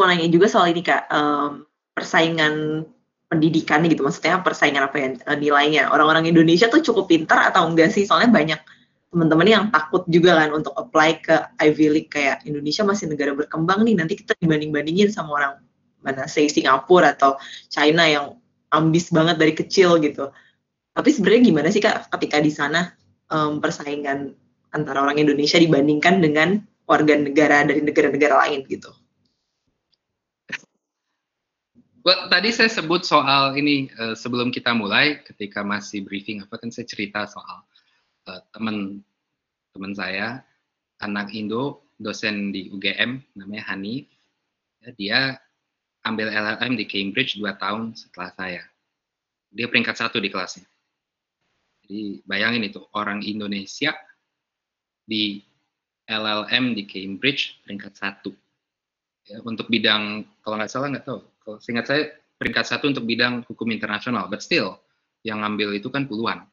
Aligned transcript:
Mau 0.00 0.08
nanya 0.08 0.24
juga 0.32 0.48
soal 0.48 0.72
ini 0.72 0.80
Kak, 0.80 1.12
um, 1.12 1.68
persaingan 1.92 2.88
pendidikan 3.28 3.84
gitu, 3.84 4.00
maksudnya 4.00 4.40
persaingan 4.40 4.88
apa 4.88 4.96
ya, 4.96 5.08
nilainya. 5.36 5.92
Orang-orang 5.92 6.24
Indonesia 6.24 6.72
tuh 6.72 6.80
cukup 6.80 7.12
pintar 7.12 7.52
atau 7.52 7.68
enggak 7.68 7.92
sih? 7.92 8.08
Soalnya 8.08 8.32
banyak 8.32 8.60
teman-teman 9.12 9.44
yang 9.44 9.64
takut 9.68 10.08
juga 10.08 10.40
kan 10.40 10.56
untuk 10.56 10.72
apply 10.72 11.20
ke 11.20 11.36
Ivy 11.60 11.86
League 11.92 12.10
kayak 12.10 12.48
Indonesia 12.48 12.80
masih 12.80 13.12
negara 13.12 13.36
berkembang 13.36 13.84
nih, 13.84 13.94
nanti 14.00 14.16
kita 14.16 14.32
dibanding-bandingin 14.40 15.12
sama 15.12 15.36
orang 15.36 15.52
mana 16.00 16.24
say 16.24 16.48
Singapura 16.48 17.12
atau 17.12 17.36
China 17.68 18.08
yang 18.08 18.40
ambis 18.72 19.12
banget 19.12 19.36
dari 19.36 19.52
kecil 19.52 20.00
gitu. 20.00 20.32
Tapi 20.96 21.08
sebenarnya 21.12 21.42
gimana 21.44 21.68
sih 21.68 21.82
Kak 21.84 22.08
ketika 22.16 22.40
di 22.40 22.48
sana 22.48 22.96
um, 23.28 23.60
persaingan 23.60 24.32
antara 24.72 25.04
orang 25.04 25.20
Indonesia 25.20 25.60
dibandingkan 25.60 26.22
dengan 26.22 26.62
warga 26.86 27.14
negara 27.14 27.62
dari 27.66 27.82
negara-negara 27.82 28.48
lain 28.48 28.66
gitu? 28.66 28.90
Well, 32.00 32.32
tadi 32.32 32.48
saya 32.48 32.72
sebut 32.72 33.04
soal 33.04 33.52
ini 33.60 33.92
uh, 34.00 34.16
sebelum 34.16 34.48
kita 34.48 34.72
mulai, 34.72 35.20
ketika 35.20 35.60
masih 35.60 36.00
briefing 36.00 36.40
apa 36.40 36.56
kan 36.56 36.72
saya 36.72 36.88
cerita 36.88 37.28
soal 37.28 37.60
uh, 38.24 38.40
teman 38.56 39.04
teman 39.76 39.92
saya 39.92 40.40
anak 41.04 41.28
Indo 41.36 41.84
dosen 42.00 42.56
di 42.56 42.72
UGM 42.72 43.20
namanya 43.36 43.68
Hani 43.68 44.08
ya, 44.80 44.90
dia 44.96 45.20
ambil 46.08 46.32
LLM 46.32 46.80
di 46.80 46.88
Cambridge 46.88 47.36
dua 47.36 47.60
tahun 47.60 47.92
setelah 47.92 48.32
saya. 48.32 48.64
Dia 49.52 49.68
peringkat 49.68 50.00
satu 50.00 50.24
di 50.24 50.32
kelasnya. 50.32 50.64
Jadi 51.84 52.24
bayangin 52.24 52.64
itu 52.64 52.80
orang 52.96 53.20
Indonesia 53.20 53.92
di 55.04 55.44
LLM 56.08 56.72
di 56.72 56.88
Cambridge 56.88 57.60
peringkat 57.60 57.92
satu. 57.92 58.32
Ya, 59.28 59.44
untuk 59.44 59.68
bidang 59.68 60.24
kalau 60.40 60.56
nggak 60.56 60.72
salah 60.72 60.88
nggak 60.96 61.04
tahu 61.04 61.20
seingat 61.60 61.86
saya 61.88 62.02
peringkat 62.40 62.64
satu 62.64 62.88
untuk 62.88 63.04
bidang 63.04 63.44
hukum 63.44 63.68
internasional, 63.68 64.28
but 64.28 64.40
still 64.40 64.80
yang 65.24 65.44
ngambil 65.44 65.76
itu 65.76 65.92
kan 65.92 66.08
puluhan. 66.08 66.48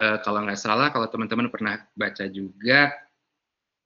Uh, 0.00 0.18
kalau 0.24 0.42
nggak 0.42 0.58
salah, 0.58 0.90
kalau 0.90 1.06
teman-teman 1.06 1.52
pernah 1.52 1.78
baca 1.94 2.24
juga 2.26 2.90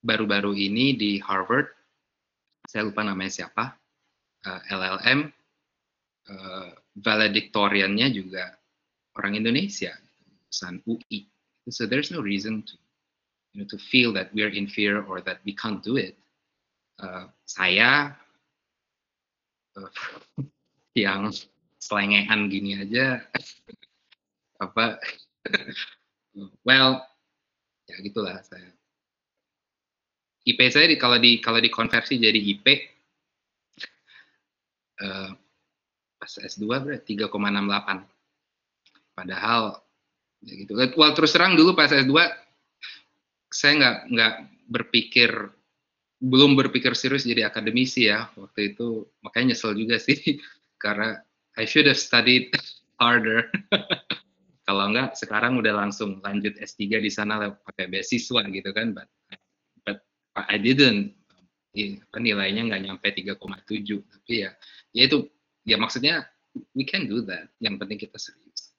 baru-baru 0.04 0.56
ini 0.56 0.94
di 0.94 1.18
Harvard, 1.20 1.68
saya 2.64 2.88
lupa 2.88 3.04
namanya 3.04 3.44
siapa, 3.44 3.76
uh, 4.46 4.48
eh, 4.48 4.60
LLM, 4.72 5.20
uh, 5.24 6.32
eh, 6.32 6.70
valedictoriannya 6.96 8.08
juga 8.14 8.56
orang 9.20 9.36
Indonesia, 9.36 9.92
lulusan 10.28 10.80
UI. 10.88 11.28
So 11.72 11.88
there's 11.88 12.12
no 12.12 12.20
reason 12.20 12.62
to, 12.68 12.74
you 13.56 13.64
know, 13.64 13.68
to 13.72 13.80
feel 13.80 14.12
that 14.14 14.32
we're 14.36 14.52
inferior 14.52 15.00
or 15.04 15.24
that 15.24 15.40
we 15.48 15.56
can't 15.56 15.80
do 15.80 15.96
it. 15.96 16.14
Uh, 17.00 17.26
saya 17.48 18.14
yang 21.04 21.30
selengean 21.78 22.48
gini 22.48 22.80
aja. 22.80 23.22
Apa? 24.64 24.98
Well 26.66 26.98
ya 27.86 27.96
gitulah 28.02 28.42
saya. 28.42 28.74
IP 30.42 30.58
saya 30.66 30.90
di, 30.90 30.98
kalau 30.98 31.14
di 31.22 31.38
kalau 31.38 31.62
dikonversi 31.62 32.18
jadi 32.18 32.34
IP 32.34 32.66
uh, 34.98 35.30
pas 36.18 36.32
S2 36.34 36.66
berarti 36.66 37.14
3,68 37.14 37.30
padahal 39.14 39.78
ya 40.42 40.52
gitu. 40.58 40.74
Well 40.74 41.14
terus 41.14 41.30
terang 41.30 41.54
dulu 41.54 41.78
pas 41.78 41.94
S2 41.94 42.18
saya 43.54 43.72
nggak 43.78 43.96
nggak 44.10 44.34
berpikir 44.74 45.30
belum 46.24 46.56
berpikir 46.56 46.96
serius 46.96 47.28
jadi 47.28 47.52
akademisi 47.52 48.08
ya. 48.08 48.32
Waktu 48.34 48.74
itu 48.74 49.04
makanya 49.20 49.52
nyesel 49.52 49.76
juga 49.76 50.00
sih 50.00 50.16
karena 50.82 51.20
I 51.60 51.68
should 51.68 51.84
have 51.84 52.00
studied 52.00 52.48
harder. 53.02 53.52
Kalau 54.64 54.88
enggak 54.88 55.12
sekarang 55.20 55.60
udah 55.60 55.76
langsung 55.76 56.24
lanjut 56.24 56.56
S3 56.56 57.04
di 57.04 57.12
sana 57.12 57.52
pakai 57.52 57.84
beasiswa 57.84 58.40
gitu 58.48 58.70
kan 58.72 58.96
but 58.96 59.08
but 59.84 60.00
I 60.34 60.56
didn't. 60.56 61.12
Nilainya 62.16 62.70
nggak 62.70 62.82
nyampe 62.86 63.08
3,7 63.12 63.36
tapi 64.08 64.46
ya 64.46 64.50
ya 64.94 65.02
itu 65.04 65.26
ya 65.66 65.76
maksudnya 65.76 66.24
we 66.72 66.86
can 66.86 67.10
do 67.10 67.20
that 67.28 67.50
yang 67.60 67.76
penting 67.76 68.00
kita 68.00 68.16
serius. 68.16 68.72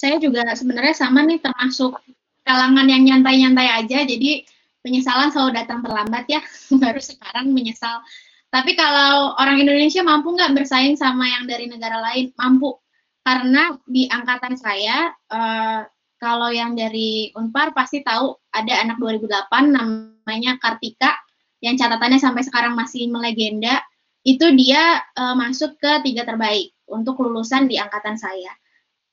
Saya 0.00 0.16
juga 0.16 0.48
sebenarnya 0.56 0.96
sama 0.96 1.26
nih 1.28 1.42
termasuk 1.44 1.98
kalangan 2.46 2.86
yang 2.86 3.02
nyantai-nyantai 3.04 3.68
aja 3.84 4.06
jadi 4.06 4.46
penyesalan 4.86 5.34
selalu 5.34 5.58
datang 5.58 5.82
terlambat 5.82 6.30
ya, 6.30 6.38
baru 6.82 7.02
sekarang 7.02 7.50
menyesal. 7.50 8.06
Tapi 8.54 8.78
kalau 8.78 9.34
orang 9.42 9.58
Indonesia 9.58 10.06
mampu 10.06 10.30
nggak 10.30 10.54
bersaing 10.54 10.94
sama 10.94 11.26
yang 11.26 11.50
dari 11.50 11.66
negara 11.66 11.98
lain? 11.98 12.30
Mampu. 12.38 12.78
Karena 13.26 13.74
di 13.82 14.06
angkatan 14.06 14.54
saya, 14.54 15.10
uh, 15.34 15.82
kalau 16.22 16.48
yang 16.54 16.78
dari 16.78 17.34
Unpar 17.34 17.74
pasti 17.74 18.06
tahu 18.06 18.38
ada 18.54 18.86
anak 18.86 19.02
2008 19.02 19.50
namanya 19.74 20.54
Kartika, 20.62 21.18
yang 21.58 21.74
catatannya 21.74 22.22
sampai 22.22 22.46
sekarang 22.46 22.78
masih 22.78 23.10
melegenda, 23.10 23.82
itu 24.22 24.54
dia 24.54 25.02
uh, 25.18 25.34
masuk 25.34 25.74
ke 25.82 26.06
tiga 26.06 26.22
terbaik 26.22 26.70
untuk 26.86 27.18
lulusan 27.18 27.66
di 27.66 27.82
angkatan 27.82 28.14
saya. 28.14 28.54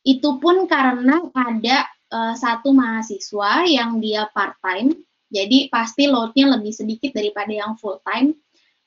Itu 0.06 0.38
pun 0.38 0.70
karena 0.70 1.20
ada 1.34 1.90
uh, 2.14 2.34
satu 2.38 2.70
mahasiswa 2.70 3.66
yang 3.66 3.98
dia 3.98 4.30
part-time, 4.30 4.94
jadi 5.34 5.74
pasti 5.74 6.06
loadnya 6.06 6.54
lebih 6.54 6.70
sedikit 6.70 7.18
daripada 7.18 7.50
yang 7.50 7.74
full 7.82 7.98
time 8.06 8.38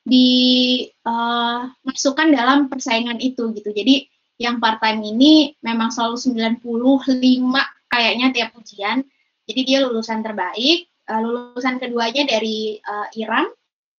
dimasukkan 0.06 2.26
uh, 2.30 2.34
dalam 2.38 2.70
persaingan 2.70 3.18
itu 3.18 3.50
gitu. 3.58 3.74
Jadi 3.74 4.06
yang 4.38 4.62
part 4.62 4.78
time 4.78 5.02
ini 5.02 5.58
memang 5.66 5.90
selalu 5.90 6.14
95 6.62 7.90
kayaknya 7.90 8.30
tiap 8.30 8.54
ujian. 8.54 9.02
Jadi 9.46 9.62
dia 9.66 9.78
lulusan 9.82 10.22
terbaik, 10.22 10.86
uh, 11.10 11.18
lulusan 11.18 11.82
keduanya 11.82 12.22
dari 12.22 12.78
uh, 12.78 13.10
Iran, 13.18 13.50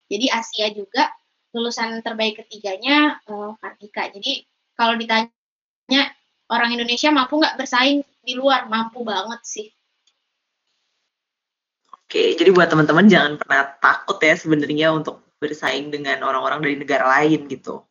jadi 0.08 0.32
Asia 0.32 0.72
juga. 0.72 1.12
Lulusan 1.56 2.04
terbaik 2.04 2.44
ketiganya 2.44 3.24
uh, 3.28 3.56
Kartika. 3.60 4.08
Jadi 4.12 4.44
kalau 4.76 5.00
ditanya 5.00 6.02
orang 6.52 6.76
Indonesia 6.76 7.08
mampu 7.12 7.40
nggak 7.40 7.56
bersaing 7.60 8.04
di 8.24 8.34
luar, 8.36 8.68
mampu 8.72 9.04
banget 9.04 9.42
sih. 9.44 9.68
Oke, 12.08 12.40
jadi 12.40 12.56
buat 12.56 12.72
teman-teman 12.72 13.12
jangan 13.12 13.36
pernah 13.36 13.68
takut 13.84 14.16
ya 14.24 14.40
sebenarnya 14.40 14.96
untuk 14.96 15.28
bersaing 15.44 15.92
dengan 15.92 16.24
orang-orang 16.24 16.64
dari 16.64 16.76
negara 16.80 17.04
lain 17.20 17.52
gitu. 17.52 17.84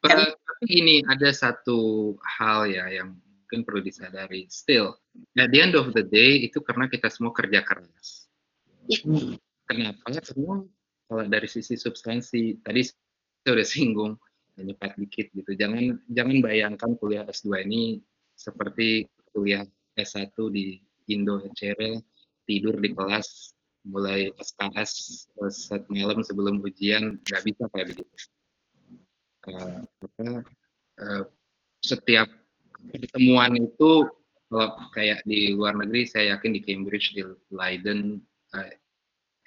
Kan? 0.00 0.32
Tapi 0.32 0.66
ini 0.72 1.04
ada 1.04 1.28
satu 1.36 2.16
hal 2.24 2.72
ya 2.72 2.88
yang 2.88 3.12
mungkin 3.12 3.68
perlu 3.68 3.84
disadari. 3.84 4.48
Still, 4.48 4.96
at 5.36 5.52
the 5.52 5.60
end 5.60 5.76
of 5.76 5.92
the 5.92 6.00
day 6.00 6.40
itu 6.40 6.64
karena 6.64 6.88
kita 6.88 7.12
semua 7.12 7.36
kerja 7.36 7.60
keras. 7.60 8.32
Hmm. 9.04 9.36
Kenapa? 9.68 10.08
Semua 10.24 10.64
kalau 11.04 11.24
dari 11.28 11.44
sisi 11.44 11.76
substansi 11.76 12.64
tadi 12.64 12.88
saya 12.88 13.52
udah 13.52 13.68
singgung 13.68 14.12
nyepat 14.56 14.96
dikit 14.96 15.28
gitu. 15.36 15.52
Jangan 15.60 16.00
jangan 16.08 16.40
bayangkan 16.40 16.96
kuliah 16.96 17.28
S2 17.28 17.68
ini 17.68 18.00
seperti 18.32 19.04
kuliah 19.36 19.68
S1 19.92 20.32
di 20.48 20.80
Indo 21.12 21.36
CR 21.52 22.00
tidur 22.46 22.78
di 22.78 22.92
kelas 22.92 23.52
mulai 23.82 24.30
SKS 24.38 24.92
set 25.50 25.82
malam 25.90 26.22
sebelum 26.22 26.62
ujian 26.62 27.18
nggak 27.26 27.42
bisa 27.42 27.64
kayak 27.74 27.86
begitu. 27.94 28.14
Uh, 29.42 29.82
uh, 31.02 31.22
setiap 31.82 32.30
pertemuan 32.94 33.58
itu 33.58 34.06
kalau 34.46 34.68
kayak 34.94 35.26
di 35.26 35.50
luar 35.50 35.74
negeri 35.74 36.06
saya 36.06 36.38
yakin 36.38 36.54
di 36.54 36.60
Cambridge 36.62 37.16
di 37.16 37.26
Leiden 37.50 38.22
uh, 38.54 38.70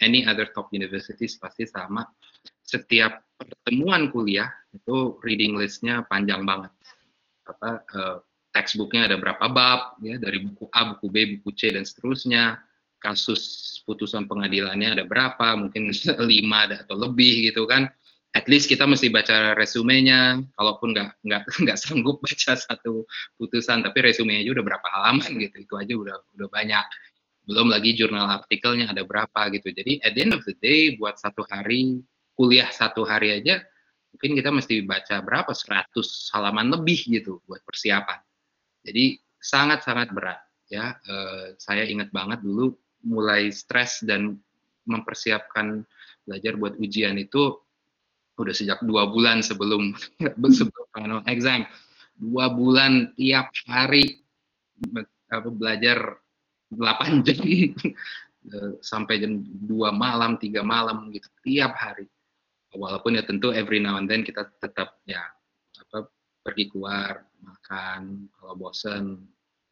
any 0.04 0.28
other 0.28 0.52
top 0.52 0.68
universities 0.76 1.40
pasti 1.40 1.64
sama. 1.64 2.04
Setiap 2.66 3.24
pertemuan 3.40 4.12
kuliah 4.12 4.52
itu 4.76 5.16
reading 5.24 5.56
listnya 5.56 6.04
panjang 6.12 6.44
banget. 6.44 6.74
Apa 7.48 7.72
uh, 7.96 8.18
textbooknya 8.52 9.08
ada 9.12 9.16
berapa 9.16 9.46
bab 9.48 9.96
ya 10.04 10.20
dari 10.20 10.44
buku 10.44 10.68
A 10.76 10.96
buku 10.96 11.08
B 11.08 11.16
buku 11.38 11.56
C 11.56 11.72
dan 11.72 11.88
seterusnya 11.88 12.60
kasus 13.00 13.76
putusan 13.86 14.26
pengadilannya 14.26 15.00
ada 15.00 15.04
berapa, 15.06 15.56
mungkin 15.56 15.94
lima 16.32 16.68
atau 16.72 16.98
lebih 16.98 17.52
gitu 17.52 17.70
kan. 17.70 17.88
At 18.36 18.52
least 18.52 18.68
kita 18.68 18.84
mesti 18.84 19.08
baca 19.08 19.56
resumenya, 19.56 20.44
kalaupun 20.60 20.92
nggak 20.92 21.24
nggak 21.24 21.42
nggak 21.64 21.78
sanggup 21.80 22.20
baca 22.20 22.60
satu 22.60 23.08
putusan, 23.40 23.86
tapi 23.86 24.04
resumenya 24.04 24.44
aja 24.44 24.52
udah 24.60 24.66
berapa 24.66 24.88
halaman 24.92 25.32
gitu, 25.40 25.56
itu 25.64 25.74
aja 25.80 25.94
udah 25.96 26.16
udah 26.36 26.48
banyak. 26.52 26.86
Belum 27.46 27.70
lagi 27.72 27.94
jurnal 27.96 28.42
artikelnya 28.42 28.92
ada 28.92 29.06
berapa 29.06 29.54
gitu. 29.54 29.72
Jadi 29.72 30.02
at 30.04 30.18
the 30.18 30.22
end 30.26 30.34
of 30.36 30.44
the 30.44 30.58
day, 30.60 30.98
buat 31.00 31.16
satu 31.16 31.46
hari 31.48 32.02
kuliah 32.36 32.68
satu 32.68 33.08
hari 33.08 33.32
aja, 33.40 33.64
mungkin 34.12 34.36
kita 34.36 34.52
mesti 34.52 34.84
baca 34.84 35.24
berapa 35.24 35.56
100 35.56 35.96
halaman 36.36 36.76
lebih 36.76 37.08
gitu 37.08 37.40
buat 37.48 37.64
persiapan. 37.64 38.20
Jadi 38.84 39.20
sangat-sangat 39.40 40.12
berat 40.12 40.40
ya. 40.68 40.98
Uh, 41.08 41.56
saya 41.62 41.88
ingat 41.88 42.10
banget 42.12 42.44
dulu 42.44 42.76
mulai 43.06 43.54
stres 43.54 44.02
dan 44.02 44.36
mempersiapkan 44.90 45.86
belajar 46.26 46.58
buat 46.58 46.74
ujian 46.82 47.22
itu 47.22 47.54
udah 48.36 48.52
sejak 48.52 48.82
dua 48.84 49.08
bulan 49.08 49.40
sebelum 49.46 49.96
sebelum 50.58 50.86
final 50.92 51.22
exam 51.30 51.64
dua 52.18 52.52
bulan 52.52 53.14
tiap 53.16 53.54
hari 53.70 54.26
apa 55.32 55.50
belajar 55.50 56.20
8 56.74 57.22
jam 57.28 57.40
sampai 58.82 59.22
jam 59.22 59.42
2 59.42 59.70
malam, 59.94 60.38
3 60.38 60.62
malam 60.62 61.10
gitu 61.10 61.28
tiap 61.42 61.74
hari. 61.78 62.06
Walaupun 62.76 63.16
ya 63.16 63.24
tentu 63.24 63.56
every 63.56 63.80
now 63.80 63.96
and 63.96 64.12
then 64.12 64.22
kita 64.22 64.52
tetap 64.60 65.00
ya 65.08 65.24
apa 65.80 66.12
pergi 66.44 66.68
keluar 66.68 67.24
makan 67.40 68.28
kalau 68.36 68.54
bosen 68.60 69.24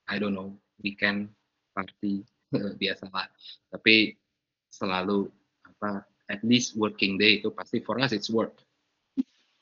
I 0.07 0.15
don't 0.17 0.31
know 0.31 0.55
weekend 0.79 1.35
party 1.75 2.23
biasalah. 2.81 3.27
Tapi 3.73 4.15
selalu 4.69 5.29
apa 5.65 6.05
at 6.31 6.41
least 6.41 6.73
working 6.79 7.19
day 7.19 7.43
itu 7.43 7.51
pasti 7.53 7.81
for 7.83 7.99
us 7.99 8.13
it's 8.13 8.29
work. 8.31 8.57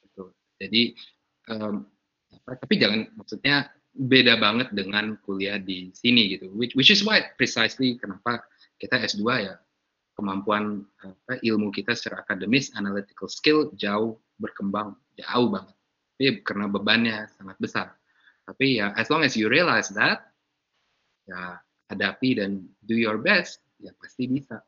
Gitu. 0.03 0.23
Jadi 0.61 0.95
um, 1.51 1.87
tapi 2.45 2.75
jangan 2.79 3.09
maksudnya 3.15 3.71
beda 3.91 4.39
banget 4.39 4.71
dengan 4.71 5.19
kuliah 5.27 5.59
di 5.59 5.91
sini 5.91 6.31
gitu 6.31 6.47
which, 6.55 6.71
which 6.79 6.87
is 6.87 7.03
why 7.03 7.19
precisely 7.35 7.99
kenapa 7.99 8.39
kita 8.79 8.95
S2 9.03 9.23
ya 9.43 9.55
kemampuan 10.15 10.87
apa, 11.03 11.39
ilmu 11.43 11.75
kita 11.75 11.91
secara 11.91 12.23
akademis 12.23 12.71
analytical 12.79 13.27
skill 13.27 13.67
jauh 13.75 14.15
berkembang 14.39 14.95
jauh 15.19 15.51
banget 15.51 15.75
tapi 16.15 16.25
karena 16.47 16.65
bebannya 16.71 17.17
sangat 17.35 17.57
besar 17.59 17.87
tapi 18.47 18.79
ya 18.79 18.95
as 18.95 19.11
long 19.11 19.27
as 19.27 19.35
you 19.35 19.51
realize 19.51 19.91
that 19.91 20.23
ya 21.27 21.59
hadapi 21.91 22.39
dan 22.39 22.63
do 22.79 22.95
your 22.95 23.19
best 23.19 23.59
ya 23.81 23.91
pasti 23.99 24.31
bisa. 24.31 24.63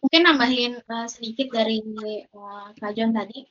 Mungkin 0.00 0.22
nambahin 0.24 0.80
uh, 0.80 1.06
sedikit 1.06 1.52
dari 1.52 1.78
uh, 2.32 2.72
Kak 2.72 2.92
John 2.96 3.12
tadi. 3.12 3.44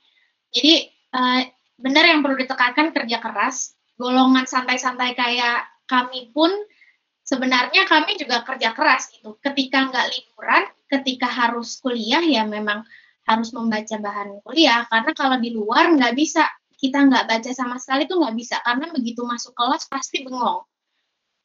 Jadi 0.50 0.90
uh, 1.14 1.42
benar 1.78 2.04
yang 2.10 2.20
perlu 2.20 2.36
ditekankan 2.42 2.90
kerja 2.90 3.22
keras. 3.22 3.78
Golongan 3.94 4.48
santai-santai 4.48 5.14
kayak 5.14 5.68
kami 5.86 6.34
pun 6.34 6.50
sebenarnya 7.22 7.86
kami 7.86 8.18
juga 8.18 8.42
kerja 8.42 8.74
keras 8.74 9.14
gitu. 9.14 9.38
Ketika 9.38 9.92
nggak 9.92 10.06
liburan, 10.10 10.62
ketika 10.90 11.30
harus 11.30 11.78
kuliah 11.78 12.24
ya 12.24 12.42
memang 12.42 12.82
harus 13.30 13.54
membaca 13.54 13.94
bahan 13.94 14.42
kuliah. 14.42 14.90
Karena 14.90 15.12
kalau 15.14 15.38
di 15.38 15.54
luar 15.54 15.94
nggak 15.94 16.14
bisa. 16.18 16.44
Kita 16.80 16.96
nggak 17.04 17.28
baca 17.28 17.50
sama 17.52 17.76
sekali 17.76 18.08
tuh 18.08 18.24
nggak 18.24 18.34
bisa. 18.40 18.56
Karena 18.64 18.88
begitu 18.88 19.20
masuk 19.22 19.52
kelas 19.52 19.84
pasti 19.86 20.24
bengong. 20.24 20.64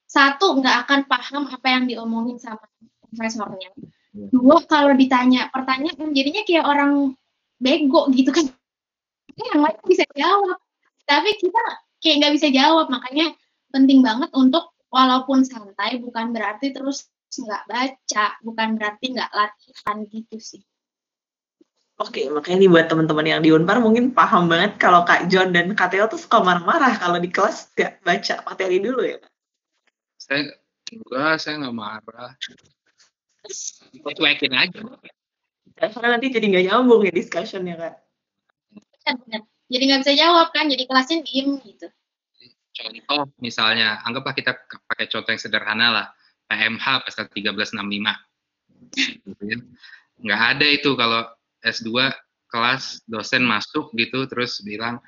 Satu 0.05 0.57
nggak 0.61 0.85
akan 0.85 0.99
paham 1.09 1.43
apa 1.49 1.67
yang 1.67 1.83
diomongin 1.89 2.37
sama 2.37 2.61
profesornya. 3.09 3.73
Iya. 4.15 4.27
Dua 4.31 4.63
kalau 4.63 4.95
ditanya 4.95 5.51
pertanyaan 5.51 6.13
jadinya 6.15 6.41
kayak 6.47 6.65
orang 6.65 7.17
bego 7.59 8.07
gitu 8.13 8.31
kan. 8.31 8.45
Yang 9.35 9.61
lain 9.61 9.79
bisa 9.83 10.05
jawab. 10.15 10.57
Tapi 11.05 11.29
kita 11.37 11.63
kayak 11.99 12.15
nggak 12.21 12.33
bisa 12.37 12.47
jawab 12.53 12.87
makanya 12.87 13.33
penting 13.73 14.05
banget 14.05 14.29
untuk 14.37 14.71
walaupun 14.93 15.43
santai 15.43 15.99
bukan 15.99 16.31
berarti 16.31 16.71
terus 16.71 17.09
nggak 17.35 17.67
baca 17.67 18.25
bukan 18.45 18.79
berarti 18.79 19.05
nggak 19.11 19.31
latihan 19.33 19.97
gitu 20.07 20.37
sih 20.39 20.63
Oke, 21.95 22.27
makanya 22.27 22.59
nih 22.59 22.71
buat 22.75 22.91
teman-teman 22.91 23.23
yang 23.23 23.39
di 23.39 23.55
Unpar 23.55 23.79
mungkin 23.79 24.11
paham 24.11 24.51
banget 24.51 24.75
kalau 24.75 25.07
Kak 25.07 25.31
John 25.31 25.55
dan 25.55 25.71
Kak 25.79 25.95
Teo 25.95 26.11
tuh 26.11 26.19
suka 26.19 26.43
marah-marah 26.43 26.91
kalau 26.99 27.23
di 27.23 27.31
kelas 27.31 27.71
nggak 27.71 28.03
baca 28.03 28.35
materi 28.43 28.83
dulu 28.83 28.99
ya, 28.99 29.15
Saya 30.25 30.57
enggak, 30.89 31.33
saya 31.37 31.53
nggak 31.61 31.75
marah. 31.77 32.33
Cuekin 34.01 34.53
aja. 34.57 34.81
Karena 35.77 36.07
nanti 36.17 36.33
jadi 36.33 36.45
nggak 36.49 36.65
nyambung 36.65 37.05
ya 37.05 37.13
discussion-nya, 37.13 37.77
Kak. 37.77 37.95
Benar 39.05 39.45
jadi 39.69 39.83
nggak 39.89 40.01
bisa 40.05 40.13
jawab 40.13 40.47
kan 40.53 40.69
jadi 40.69 40.83
kelasnya 40.85 41.25
diem 41.25 41.57
gitu 41.61 41.87
contoh 42.75 43.31
misalnya 43.39 44.03
anggaplah 44.03 44.35
kita 44.35 44.51
pakai 44.91 45.07
contoh 45.07 45.31
yang 45.31 45.41
sederhana 45.41 45.87
lah 45.89 46.07
PMH 46.51 46.85
pasal 47.07 47.25
1365 47.31 47.79
gitu 48.93 49.43
ya. 49.47 49.57
nggak 50.21 50.41
ada 50.55 50.67
itu 50.67 50.91
kalau 50.93 51.23
S2 51.63 52.13
kelas 52.51 53.01
dosen 53.09 53.47
masuk 53.47 53.89
gitu 53.97 54.27
terus 54.29 54.61
bilang 54.61 55.01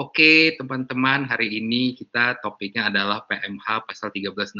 oke 0.00 0.56
teman-teman 0.56 1.28
hari 1.28 1.60
ini 1.60 1.92
kita 1.92 2.40
topiknya 2.40 2.88
adalah 2.88 3.20
PMH 3.28 3.84
pasal 3.84 4.08
1365 4.08 4.56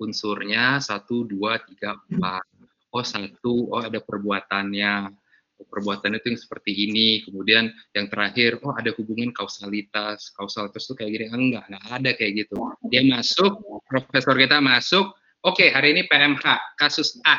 unsurnya 0.00 0.80
1, 0.80 1.04
2, 1.04 1.36
3, 1.36 2.16
4 2.16 2.54
oh 2.94 3.04
satu 3.04 3.74
oh 3.74 3.82
ada 3.82 3.98
perbuatannya. 3.98 5.10
Perbuatan 5.54 6.18
itu 6.18 6.34
yang 6.34 6.40
seperti 6.40 6.72
ini. 6.86 7.22
Kemudian 7.22 7.70
yang 7.94 8.06
terakhir 8.10 8.58
oh 8.62 8.74
ada 8.74 8.90
hubungan 8.94 9.30
kausalitas. 9.34 10.34
Kausalitas 10.34 10.86
itu 10.86 10.94
kayak 10.98 11.10
gini. 11.14 11.26
Enggak 11.30 11.64
enggak 11.70 11.84
ada 11.90 12.10
kayak 12.14 12.32
gitu. 12.46 12.54
Dia 12.90 13.02
masuk 13.06 13.62
profesor 13.86 14.34
kita 14.34 14.58
masuk. 14.62 15.14
Oke 15.44 15.66
okay, 15.66 15.68
hari 15.70 15.94
ini 15.94 16.06
PMH 16.06 16.78
kasus 16.78 17.18
A. 17.26 17.38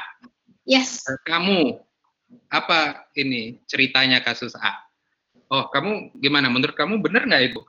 Yes. 0.67 1.03
Kamu 1.27 1.79
apa 2.51 3.07
ini 3.15 3.59
ceritanya 3.67 4.23
kasus 4.23 4.55
A 4.59 4.84
oh 5.51 5.65
kamu 5.69 6.15
gimana? 6.19 6.47
Menurut 6.49 6.75
kamu 6.77 7.01
benar 7.01 7.25
nggak 7.27 7.53
ibu? 7.53 7.61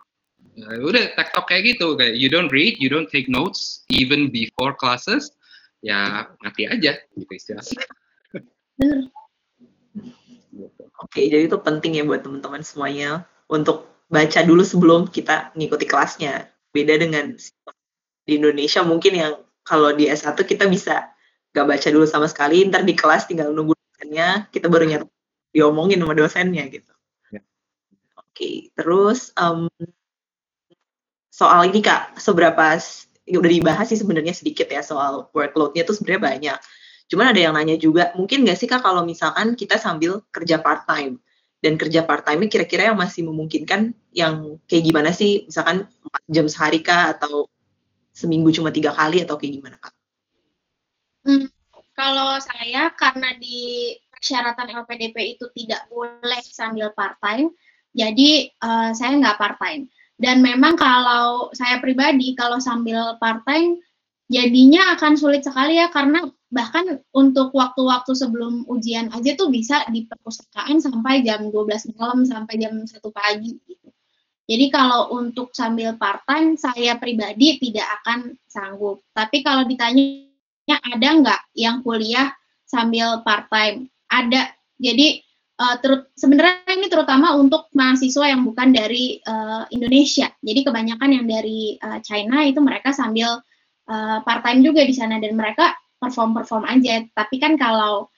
Ya, 0.56 0.72
udah 0.80 1.02
tektok 1.16 1.44
kayak 1.52 1.76
gitu. 1.76 1.96
Kayak 2.00 2.16
you 2.16 2.28
don't 2.32 2.48
read 2.48 2.80
you 2.80 2.88
don't 2.88 3.08
take 3.12 3.28
notes 3.28 3.84
even 3.92 4.32
before 4.32 4.72
classes. 4.72 5.32
Ya 5.84 6.28
mati 6.40 6.64
aja 6.64 6.96
gitu 7.14 7.32
istilahnya. 7.32 7.84
Bener 8.76 9.12
Oke, 10.96 11.28
jadi 11.28 11.44
itu 11.44 11.60
penting 11.60 12.00
ya 12.00 12.04
buat 12.08 12.24
teman-teman 12.24 12.64
semuanya 12.64 13.28
untuk 13.52 13.84
baca 14.08 14.40
dulu 14.40 14.64
sebelum 14.64 15.12
kita 15.12 15.52
ngikuti 15.52 15.84
kelasnya. 15.84 16.48
Beda 16.72 16.96
dengan 16.96 17.36
di 18.24 18.32
Indonesia 18.40 18.80
mungkin 18.80 19.12
yang 19.12 19.32
kalau 19.60 19.92
di 19.92 20.08
S1 20.08 20.40
kita 20.40 20.64
bisa 20.72 21.12
gak 21.52 21.66
baca 21.68 21.88
dulu 21.92 22.08
sama 22.08 22.24
sekali, 22.32 22.64
ntar 22.64 22.88
di 22.88 22.96
kelas 22.96 23.28
tinggal 23.28 23.52
nunggu 23.52 23.76
dosennya, 23.76 24.48
kita 24.48 24.72
baru 24.72 24.88
nyata 24.88 25.04
diomongin 25.52 26.00
sama 26.00 26.16
dosennya 26.16 26.64
gitu. 26.72 26.95
Ya. 28.36 28.44
Oke, 28.44 28.52
terus 28.76 29.32
um, 29.40 29.72
soal 31.32 31.72
ini 31.72 31.80
kak, 31.80 32.20
seberapa 32.20 32.76
udah 33.26 33.50
dibahas 33.50 33.88
sih 33.88 33.98
sebenarnya 33.98 34.36
sedikit 34.36 34.68
ya 34.68 34.84
soal 34.84 35.32
workloadnya 35.32 35.88
tuh 35.88 35.96
sebenarnya 35.96 36.22
banyak. 36.22 36.58
Cuman 37.06 37.30
ada 37.30 37.40
yang 37.40 37.54
nanya 37.54 37.78
juga, 37.78 38.10
mungkin 38.18 38.42
nggak 38.42 38.58
sih 38.58 38.66
Kak 38.66 38.82
kalau 38.82 39.06
misalkan 39.06 39.54
kita 39.54 39.78
sambil 39.78 40.26
kerja 40.34 40.58
part-time? 40.58 41.22
Dan 41.62 41.78
kerja 41.80 42.04
part-time 42.04 42.50
kira-kira 42.50 42.92
yang 42.92 42.98
masih 42.98 43.24
memungkinkan 43.26 43.94
yang 44.12 44.58
kayak 44.66 44.84
gimana 44.90 45.10
sih? 45.14 45.46
Misalkan 45.46 45.86
4 45.86 46.22
jam 46.26 46.46
sehari 46.50 46.82
Kak 46.82 47.18
atau 47.18 47.46
seminggu 48.10 48.50
cuma 48.50 48.74
tiga 48.74 48.90
kali 48.90 49.22
atau 49.22 49.38
kayak 49.38 49.54
gimana 49.54 49.76
Kak? 49.78 49.94
Hmm, 51.26 51.46
kalau 51.94 52.38
saya 52.42 52.90
karena 52.94 53.38
di 53.38 53.94
persyaratan 54.10 54.82
LPDP 54.82 55.38
itu 55.38 55.46
tidak 55.54 55.86
boleh 55.86 56.42
sambil 56.42 56.90
part-time, 56.90 57.54
jadi 57.96 58.52
uh, 58.60 58.92
saya 58.92 59.16
nggak 59.16 59.40
part-time. 59.40 59.88
Dan 60.16 60.44
memang 60.44 60.76
kalau 60.76 61.52
saya 61.56 61.80
pribadi, 61.80 62.36
kalau 62.36 62.60
sambil 62.60 63.16
part-time, 63.20 63.80
jadinya 64.28 64.96
akan 64.96 65.16
sulit 65.16 65.44
sekali 65.44 65.80
ya 65.80 65.88
karena 65.88 66.28
bahkan 66.52 67.02
untuk 67.10 67.50
waktu-waktu 67.52 68.12
sebelum 68.14 68.64
ujian 68.70 69.10
aja 69.10 69.34
tuh 69.34 69.50
bisa 69.50 69.82
di 69.90 70.06
perpustakaan 70.06 70.78
sampai 70.78 71.26
jam 71.26 71.50
12 71.50 71.96
malam 71.98 72.22
sampai 72.22 72.54
jam 72.60 72.74
1 72.78 72.86
pagi 73.10 73.58
gitu. 73.66 73.88
Jadi 74.46 74.66
kalau 74.70 75.10
untuk 75.10 75.50
sambil 75.50 75.98
part 75.98 76.22
time 76.22 76.54
saya 76.54 76.94
pribadi 76.96 77.58
tidak 77.58 77.86
akan 78.02 78.38
sanggup. 78.46 79.02
Tapi 79.10 79.42
kalau 79.42 79.66
ditanya 79.66 80.22
ada 80.70 81.08
nggak 81.18 81.40
yang 81.58 81.82
kuliah 81.82 82.30
sambil 82.62 83.26
part 83.26 83.50
time? 83.50 83.90
Ada. 84.06 84.54
Jadi 84.78 85.25
uh, 85.56 85.76
sebenarnya 86.16 86.68
ini 86.76 86.88
terutama 86.92 87.34
untuk 87.36 87.68
mahasiswa 87.72 88.28
yang 88.28 88.44
bukan 88.44 88.72
dari 88.72 89.20
uh, 89.24 89.64
Indonesia. 89.72 90.28
Jadi 90.44 90.60
kebanyakan 90.64 91.10
yang 91.12 91.26
dari 91.26 91.80
uh, 91.80 91.98
China 92.04 92.44
itu 92.44 92.60
mereka 92.60 92.92
sambil 92.92 93.40
uh, 93.88 94.18
part 94.22 94.44
time 94.44 94.60
juga 94.60 94.84
di 94.84 94.94
sana 94.94 95.16
dan 95.16 95.32
mereka 95.34 95.74
perform 95.96 96.36
perform 96.36 96.64
aja. 96.68 97.02
Tapi 97.16 97.36
kan 97.40 97.56
kalau 97.56 98.12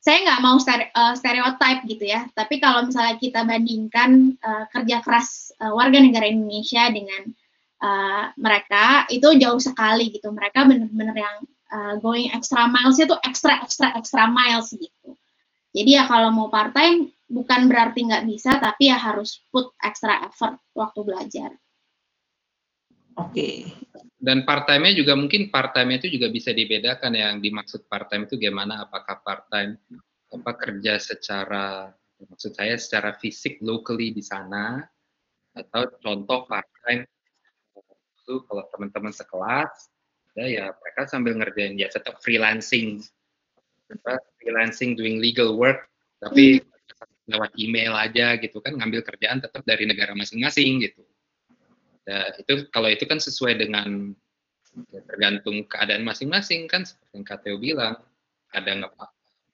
saya 0.00 0.24
nggak 0.24 0.40
mau 0.40 0.56
stere, 0.56 0.88
uh, 0.96 1.12
stereotype 1.12 1.84
gitu 1.84 2.04
ya. 2.08 2.24
Tapi 2.32 2.56
kalau 2.56 2.88
misalnya 2.88 3.20
kita 3.20 3.44
bandingkan 3.44 4.40
uh, 4.40 4.64
kerja 4.72 5.04
keras 5.04 5.52
uh, 5.60 5.76
warga 5.76 6.00
negara 6.00 6.24
Indonesia 6.24 6.88
dengan 6.88 7.28
uh, 7.84 8.32
mereka 8.40 9.04
itu 9.12 9.28
jauh 9.36 9.60
sekali 9.60 10.08
gitu. 10.08 10.32
Mereka 10.32 10.64
benar-benar 10.64 11.16
yang 11.16 11.36
uh, 11.68 11.94
going 12.00 12.32
extra 12.32 12.64
miles 12.64 12.96
itu 12.96 13.12
extra 13.28 13.60
extra 13.60 13.92
extra 13.92 14.24
miles 14.24 14.72
gitu 14.72 15.19
jadi 15.70 16.02
ya 16.02 16.04
kalau 16.10 16.30
mau 16.34 16.48
part 16.50 16.74
time 16.74 17.10
bukan 17.30 17.70
berarti 17.70 18.10
nggak 18.10 18.26
bisa 18.26 18.58
tapi 18.58 18.90
ya 18.90 18.98
harus 18.98 19.42
put 19.54 19.70
extra 19.82 20.26
effort 20.26 20.58
waktu 20.74 21.00
belajar 21.02 21.50
Oke. 23.18 23.36
Okay. 23.36 23.56
Dan 24.16 24.48
part 24.48 24.64
time-nya 24.64 24.96
juga 24.96 25.12
mungkin 25.12 25.52
part 25.52 25.76
time 25.76 25.98
itu 25.98 26.08
juga 26.08 26.32
bisa 26.32 26.56
dibedakan 26.56 27.12
yang 27.12 27.34
dimaksud 27.42 27.84
part 27.84 28.08
time 28.08 28.24
itu 28.24 28.38
gimana? 28.40 28.86
Apakah 28.86 29.20
part 29.20 29.44
time 29.50 29.76
apa 30.30 30.56
kerja 30.56 30.96
secara 30.96 31.90
Maksud 32.28 32.52
saya 32.52 32.76
secara 32.76 33.16
fisik 33.16 33.64
locally 33.64 34.12
di 34.12 34.20
sana 34.20 34.84
atau 35.56 35.88
contoh 35.98 36.44
part 36.44 36.68
time 36.84 37.08
itu 38.20 38.44
kalau 38.44 38.68
teman-teman 38.70 39.10
sekelas 39.10 39.72
ya, 40.36 40.46
ya 40.46 40.64
mereka 40.76 41.08
sambil 41.08 41.34
ngerjain 41.40 41.80
ya 41.80 41.88
tetap 41.88 42.20
freelancing 42.20 43.00
freelancing 44.38 44.94
doing 44.94 45.18
legal 45.18 45.58
work 45.58 45.90
tapi 46.20 46.60
hmm. 46.60 47.34
lewat 47.34 47.50
email 47.56 47.94
aja 47.96 48.36
gitu 48.38 48.60
kan 48.60 48.76
ngambil 48.76 49.00
kerjaan 49.02 49.40
tetap 49.40 49.62
dari 49.64 49.86
negara 49.86 50.12
masing-masing 50.12 50.82
gitu. 50.84 51.02
Ya, 52.04 52.34
itu 52.36 52.66
kalau 52.74 52.90
itu 52.90 53.06
kan 53.06 53.22
sesuai 53.22 53.60
dengan 53.60 54.12
ya, 54.90 55.00
tergantung 55.06 55.62
keadaan 55.70 56.02
masing-masing 56.02 56.66
kan 56.66 56.82
seperti 56.82 57.22
yang 57.22 57.26
Kateo 57.26 57.56
bilang. 57.56 57.96
Ada 58.50 58.82
nggak 58.82 58.92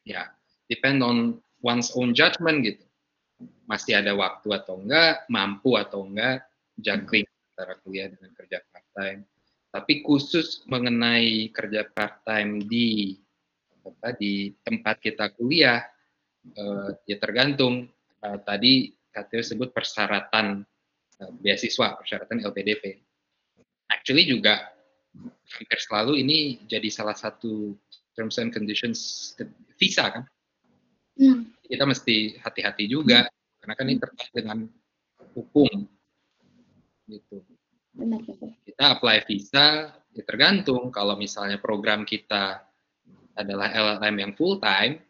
ya 0.08 0.32
depend 0.72 1.04
on 1.04 1.36
one's 1.60 1.92
own 1.92 2.16
judgment 2.16 2.64
gitu. 2.64 2.84
Masih 3.68 4.00
ada 4.00 4.16
waktu 4.16 4.56
atau 4.56 4.80
enggak 4.80 5.28
mampu 5.28 5.76
atau 5.76 6.08
enggak 6.08 6.48
juggling 6.80 7.28
antara 7.52 7.76
kuliah 7.84 8.08
dengan 8.08 8.32
kerja 8.32 8.64
part 8.72 8.88
time 8.96 9.20
tapi 9.76 10.00
khusus 10.00 10.64
mengenai 10.64 11.52
kerja 11.52 11.84
part 11.92 12.24
time 12.24 12.64
di 12.64 13.20
apa 13.86 14.16
di 14.18 14.50
tempat 14.66 14.98
kita 14.98 15.30
kuliah 15.36 15.82
uh, 16.58 16.90
ya 17.06 17.16
tergantung. 17.22 17.86
Uh, 18.16 18.40
tadi 18.42 18.96
Kateo 19.12 19.44
sebut 19.44 19.70
persyaratan 19.70 20.64
uh, 21.20 21.32
beasiswa 21.40 22.00
persyaratan 22.00 22.42
LPDP 22.42 23.06
actually 23.92 24.26
juga 24.26 24.72
hampir 25.56 25.78
selalu 25.78 26.20
ini 26.20 26.38
jadi 26.66 26.88
salah 26.90 27.16
satu 27.16 27.76
terms 28.16 28.36
and 28.40 28.50
conditions 28.52 29.32
visa 29.78 30.10
kan? 30.10 30.24
Hmm. 31.16 31.48
kita 31.64 31.88
mesti 31.88 32.36
hati-hati 32.44 32.92
juga 32.92 33.24
hmm. 33.24 33.32
karena 33.64 33.74
kan 33.74 33.86
ini 33.88 33.96
terkait 33.96 34.32
dengan 34.36 34.58
hukum. 35.32 35.88
Gitu. 37.08 37.40
Kita 38.68 38.84
apply 39.00 39.24
visa 39.24 39.96
ya 40.12 40.22
tergantung. 40.28 40.92
Kalau 40.92 41.16
misalnya 41.16 41.56
program 41.56 42.04
kita 42.04 42.65
adalah 43.36 43.68
LLM 43.72 44.16
yang 44.16 44.32
full 44.34 44.58
time 44.58 45.00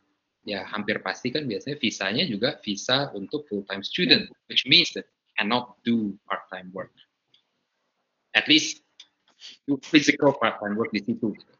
ya 0.46 0.62
hampir 0.62 1.02
pasti 1.02 1.34
kan 1.34 1.46
biasanya 1.46 1.78
visanya 1.78 2.22
juga 2.22 2.58
visa 2.62 3.10
untuk 3.18 3.50
full 3.50 3.66
time 3.66 3.82
student 3.82 4.30
which 4.46 4.62
means 4.70 4.94
that 4.94 5.06
cannot 5.36 5.76
do 5.84 6.16
part 6.24 6.48
time 6.48 6.72
work. 6.72 6.92
At 8.32 8.48
least 8.48 8.80
do 9.68 9.76
physical 9.84 10.32
part 10.36 10.58
time 10.58 10.74
work 10.74 10.90
di 10.90 11.04
situ. 11.04 11.36
Gitu. 11.36 11.52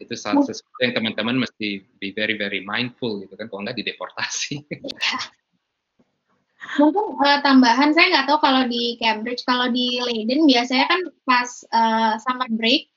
itu 0.00 0.16
salah 0.16 0.40
sesuatu 0.40 0.80
yang 0.80 0.96
teman-teman 0.96 1.44
mesti 1.44 1.84
be 2.00 2.08
very 2.16 2.32
very 2.32 2.64
mindful 2.64 3.20
gitu 3.20 3.36
kan 3.36 3.52
kalau 3.52 3.68
nggak 3.68 3.84
dideportasi. 3.84 4.64
Mungkin 6.80 7.20
uh, 7.20 7.40
tambahan 7.44 7.92
saya 7.92 8.08
nggak 8.08 8.26
tahu 8.32 8.38
kalau 8.40 8.64
di 8.64 8.96
Cambridge 8.96 9.44
kalau 9.44 9.68
di 9.68 10.00
Leiden 10.00 10.48
biasanya 10.48 10.88
kan 10.88 11.00
pas 11.28 11.50
uh, 11.72 12.12
summer 12.16 12.48
break 12.56 12.88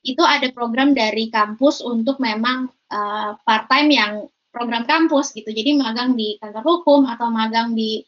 itu 0.00 0.22
ada 0.24 0.48
program 0.52 0.96
dari 0.96 1.28
kampus 1.28 1.84
untuk 1.84 2.16
memang 2.18 2.72
uh, 2.88 3.36
part 3.44 3.68
time 3.68 3.88
yang 3.92 4.12
program 4.50 4.88
kampus 4.88 5.36
gitu. 5.36 5.52
Jadi 5.52 5.78
magang 5.78 6.16
di 6.16 6.40
kantor 6.40 6.64
hukum 6.64 7.06
atau 7.06 7.28
magang 7.30 7.76
di 7.76 8.02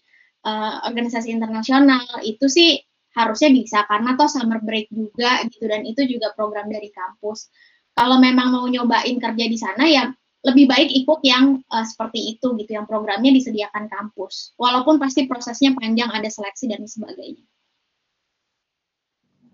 uh, 0.44 0.88
organisasi 0.88 1.30
internasional 1.30 2.02
itu 2.24 2.48
sih 2.48 2.80
harusnya 3.12 3.52
bisa 3.52 3.84
karena 3.84 4.16
toh 4.16 4.24
summer 4.24 4.58
break 4.64 4.88
juga 4.88 5.44
gitu 5.44 5.68
dan 5.68 5.84
itu 5.84 6.02
juga 6.08 6.32
program 6.32 6.72
dari 6.72 6.88
kampus. 6.90 7.52
Kalau 7.92 8.16
memang 8.16 8.56
mau 8.56 8.64
nyobain 8.64 9.20
kerja 9.20 9.44
di 9.44 9.58
sana 9.60 9.84
ya 9.84 10.08
lebih 10.42 10.66
baik 10.66 10.90
ikut 10.90 11.20
yang 11.22 11.62
uh, 11.70 11.86
seperti 11.86 12.34
itu 12.34 12.56
gitu 12.58 12.70
yang 12.74 12.88
programnya 12.88 13.30
disediakan 13.30 13.86
kampus. 13.86 14.56
Walaupun 14.58 14.98
pasti 14.98 15.30
prosesnya 15.30 15.76
panjang 15.76 16.10
ada 16.10 16.26
seleksi 16.26 16.66
dan 16.66 16.82
sebagainya. 16.82 17.44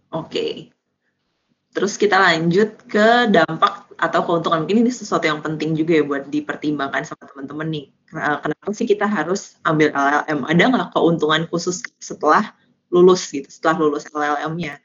Oke. 0.08 0.32
Okay. 0.32 0.77
Terus 1.78 1.94
kita 1.94 2.18
lanjut 2.18 2.74
ke 2.90 3.30
dampak 3.30 3.86
atau 3.94 4.26
keuntungan. 4.26 4.66
Mungkin 4.66 4.82
ini 4.82 4.90
sesuatu 4.90 5.30
yang 5.30 5.38
penting 5.38 5.78
juga 5.78 6.02
ya 6.02 6.02
buat 6.02 6.26
dipertimbangkan 6.26 7.06
sama 7.06 7.22
teman-teman 7.30 7.70
nih. 7.70 7.86
Kenapa 8.10 8.70
sih 8.74 8.82
kita 8.82 9.06
harus 9.06 9.62
ambil 9.62 9.94
LLM? 9.94 10.42
Ada 10.42 10.62
nggak 10.74 10.88
keuntungan 10.90 11.46
khusus 11.46 11.86
setelah 12.02 12.50
lulus 12.90 13.30
gitu, 13.30 13.46
setelah 13.46 13.78
lulus 13.78 14.10
LLM-nya? 14.10 14.82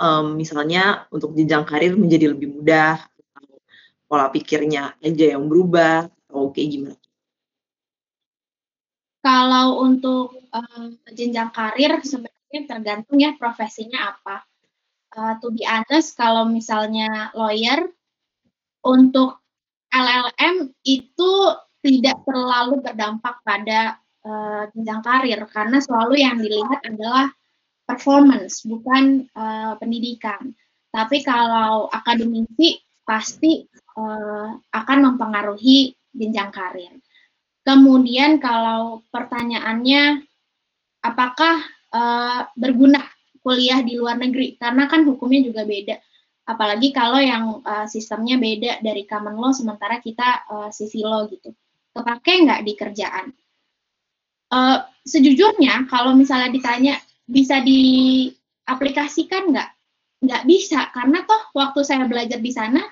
Um, 0.00 0.40
misalnya 0.40 1.04
untuk 1.12 1.36
jenjang 1.36 1.68
karir 1.68 2.00
menjadi 2.00 2.32
lebih 2.32 2.48
mudah, 2.48 2.96
pola 4.08 4.32
pikirnya 4.32 4.96
aja 5.04 5.36
yang 5.36 5.52
berubah, 5.52 6.08
atau 6.32 6.48
kayak 6.48 6.68
gimana? 6.72 6.98
Kalau 9.20 9.84
untuk 9.84 10.32
um, 10.48 10.96
jenjang 11.12 11.52
karir 11.52 12.00
sebenarnya 12.00 12.60
tergantung 12.64 13.20
ya 13.20 13.36
profesinya 13.36 14.16
apa 14.16 14.48
uh, 15.16 15.34
to 15.40 15.52
be 15.52 15.64
honest 15.64 16.16
kalau 16.16 16.48
misalnya 16.48 17.32
lawyer 17.36 17.88
untuk 18.82 19.40
LLM 19.92 20.72
itu 20.82 21.32
tidak 21.82 22.16
terlalu 22.24 22.80
berdampak 22.80 23.42
pada 23.42 24.00
uh, 24.24 24.70
karir 25.02 25.40
karena 25.50 25.78
selalu 25.82 26.22
yang 26.22 26.38
dilihat 26.38 26.80
adalah 26.86 27.28
performance 27.84 28.62
bukan 28.64 29.26
uh, 29.34 29.74
pendidikan. 29.76 30.54
Tapi 30.92 31.24
kalau 31.24 31.90
akademisi 31.90 32.80
pasti 33.02 33.66
uh, 33.98 34.54
akan 34.70 34.98
mempengaruhi 35.12 35.92
jenjang 36.14 36.54
karir. 36.54 36.94
Kemudian 37.62 38.38
kalau 38.42 39.02
pertanyaannya 39.10 40.22
apakah 41.02 41.62
uh, 41.94 42.46
berguna 42.54 43.02
kuliah 43.42 43.82
di 43.82 43.98
luar 43.98 44.16
negeri. 44.16 44.56
Karena 44.56 44.86
kan 44.88 45.04
hukumnya 45.04 45.42
juga 45.42 45.66
beda. 45.66 45.98
Apalagi 46.42 46.90
kalau 46.90 47.22
yang 47.22 47.62
uh, 47.62 47.86
sistemnya 47.86 48.38
beda 48.38 48.82
dari 48.82 49.06
common 49.06 49.38
law 49.38 49.54
sementara 49.54 50.02
kita 50.02 50.46
uh, 50.50 50.70
civil 50.74 51.06
law 51.06 51.22
gitu. 51.30 51.54
Kepake 51.92 52.42
nggak 52.48 52.60
di 52.64 52.72
kerjaan? 52.74 53.26
Uh, 54.52 54.82
sejujurnya 55.06 55.86
kalau 55.86 56.16
misalnya 56.16 56.50
ditanya 56.50 56.94
bisa 57.28 57.62
diaplikasikan 57.62 59.54
nggak? 59.54 59.70
Nggak 60.22 60.42
bisa. 60.48 60.90
Karena 60.90 61.22
toh 61.22 61.42
waktu 61.54 61.80
saya 61.86 62.06
belajar 62.10 62.42
di 62.42 62.50
sana 62.50 62.82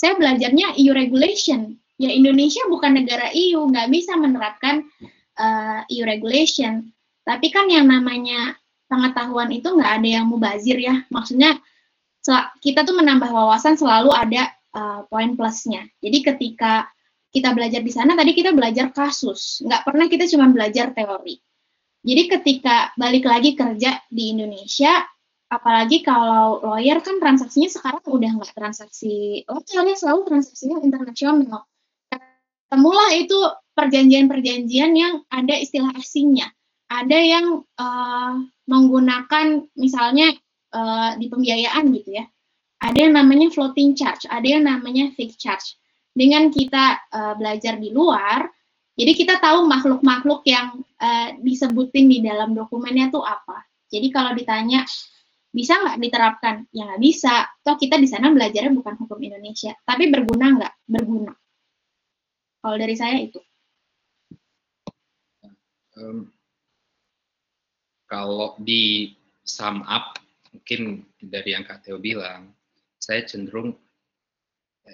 saya 0.00 0.16
belajarnya 0.16 0.80
EU 0.80 0.96
regulation. 0.96 1.76
Ya 2.00 2.08
Indonesia 2.08 2.64
bukan 2.72 2.96
negara 2.96 3.28
EU 3.36 3.68
nggak 3.68 3.92
bisa 3.92 4.16
menerapkan 4.16 4.88
uh, 5.36 5.84
EU 5.92 6.08
regulation. 6.08 6.88
Tapi 7.28 7.52
kan 7.52 7.68
yang 7.68 7.84
namanya 7.84 8.56
pengetahuan 8.90 9.54
itu 9.54 9.70
nggak 9.70 10.02
ada 10.02 10.08
yang 10.18 10.26
mubazir 10.26 10.74
ya. 10.82 11.06
Maksudnya 11.14 11.62
kita 12.60 12.82
tuh 12.82 12.98
menambah 12.98 13.30
wawasan 13.30 13.78
selalu 13.78 14.10
ada 14.10 14.50
uh, 14.74 15.06
poin 15.06 15.38
plusnya. 15.38 15.86
Jadi 16.02 16.18
ketika 16.26 16.90
kita 17.30 17.54
belajar 17.54 17.80
di 17.80 17.94
sana, 17.94 18.18
tadi 18.18 18.34
kita 18.34 18.50
belajar 18.50 18.90
kasus, 18.90 19.62
nggak 19.62 19.86
pernah 19.86 20.10
kita 20.10 20.26
cuma 20.26 20.50
belajar 20.50 20.90
teori. 20.90 21.38
Jadi 22.02 22.22
ketika 22.26 22.90
balik 22.98 23.24
lagi 23.30 23.54
kerja 23.54 24.02
di 24.10 24.34
Indonesia, 24.34 25.06
apalagi 25.46 26.02
kalau 26.02 26.58
lawyer 26.66 26.98
kan 26.98 27.22
transaksinya 27.22 27.70
sekarang 27.70 28.02
udah 28.02 28.30
nggak 28.34 28.52
transaksi 28.56 29.46
lokal 29.46 29.86
ya, 29.86 29.94
selalu 29.94 30.20
transaksinya 30.26 30.82
internasional. 30.82 31.70
Temulah 32.70 33.10
itu 33.14 33.38
perjanjian-perjanjian 33.74 34.92
yang 34.94 35.22
ada 35.30 35.54
istilah 35.58 35.94
asingnya 35.98 36.50
ada 36.90 37.18
yang 37.22 37.62
uh, 37.78 38.34
menggunakan 38.66 39.62
misalnya 39.78 40.34
uh, 40.74 41.14
di 41.14 41.30
pembiayaan 41.30 41.94
gitu 41.94 42.18
ya. 42.18 42.26
Ada 42.82 43.06
yang 43.06 43.14
namanya 43.14 43.52
floating 43.54 43.94
charge, 43.94 44.26
ada 44.26 44.42
yang 44.42 44.66
namanya 44.66 45.14
fixed 45.14 45.38
charge. 45.38 45.78
Dengan 46.10 46.50
kita 46.50 46.98
uh, 47.14 47.34
belajar 47.38 47.78
di 47.78 47.94
luar, 47.94 48.50
jadi 48.98 49.14
kita 49.14 49.38
tahu 49.38 49.70
makhluk-makhluk 49.70 50.42
yang 50.48 50.82
uh, 50.98 51.28
disebutin 51.38 52.10
di 52.10 52.18
dalam 52.26 52.56
dokumennya 52.56 53.14
itu 53.14 53.22
apa. 53.22 53.62
Jadi 53.86 54.10
kalau 54.10 54.34
ditanya 54.34 54.82
bisa 55.54 55.78
nggak 55.78 55.98
diterapkan? 56.02 56.66
Ya 56.74 56.90
nggak 56.90 57.02
bisa. 57.02 57.46
Toh 57.62 57.78
kita 57.78 58.00
di 58.00 58.10
sana 58.10 58.34
belajarnya 58.34 58.74
bukan 58.74 58.98
hukum 58.98 59.18
Indonesia, 59.22 59.76
tapi 59.86 60.10
berguna 60.10 60.58
nggak? 60.58 60.74
Berguna. 60.90 61.32
Kalau 62.60 62.76
dari 62.76 62.96
saya 62.98 63.16
itu. 63.22 63.38
Um, 66.00 66.32
kalau 68.10 68.58
di 68.58 69.14
sum 69.46 69.86
up 69.86 70.18
mungkin 70.50 71.06
dari 71.22 71.54
yang 71.54 71.62
Kak 71.62 71.86
Theo 71.86 72.02
bilang 72.02 72.50
saya 72.98 73.22
cenderung 73.22 73.78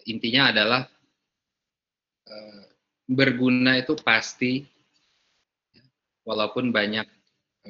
intinya 0.05 0.53
adalah 0.53 0.85
uh, 2.29 2.63
berguna 3.09 3.81
itu 3.81 3.97
pasti 4.05 4.69
walaupun 6.29 6.69
banyak 6.69 7.09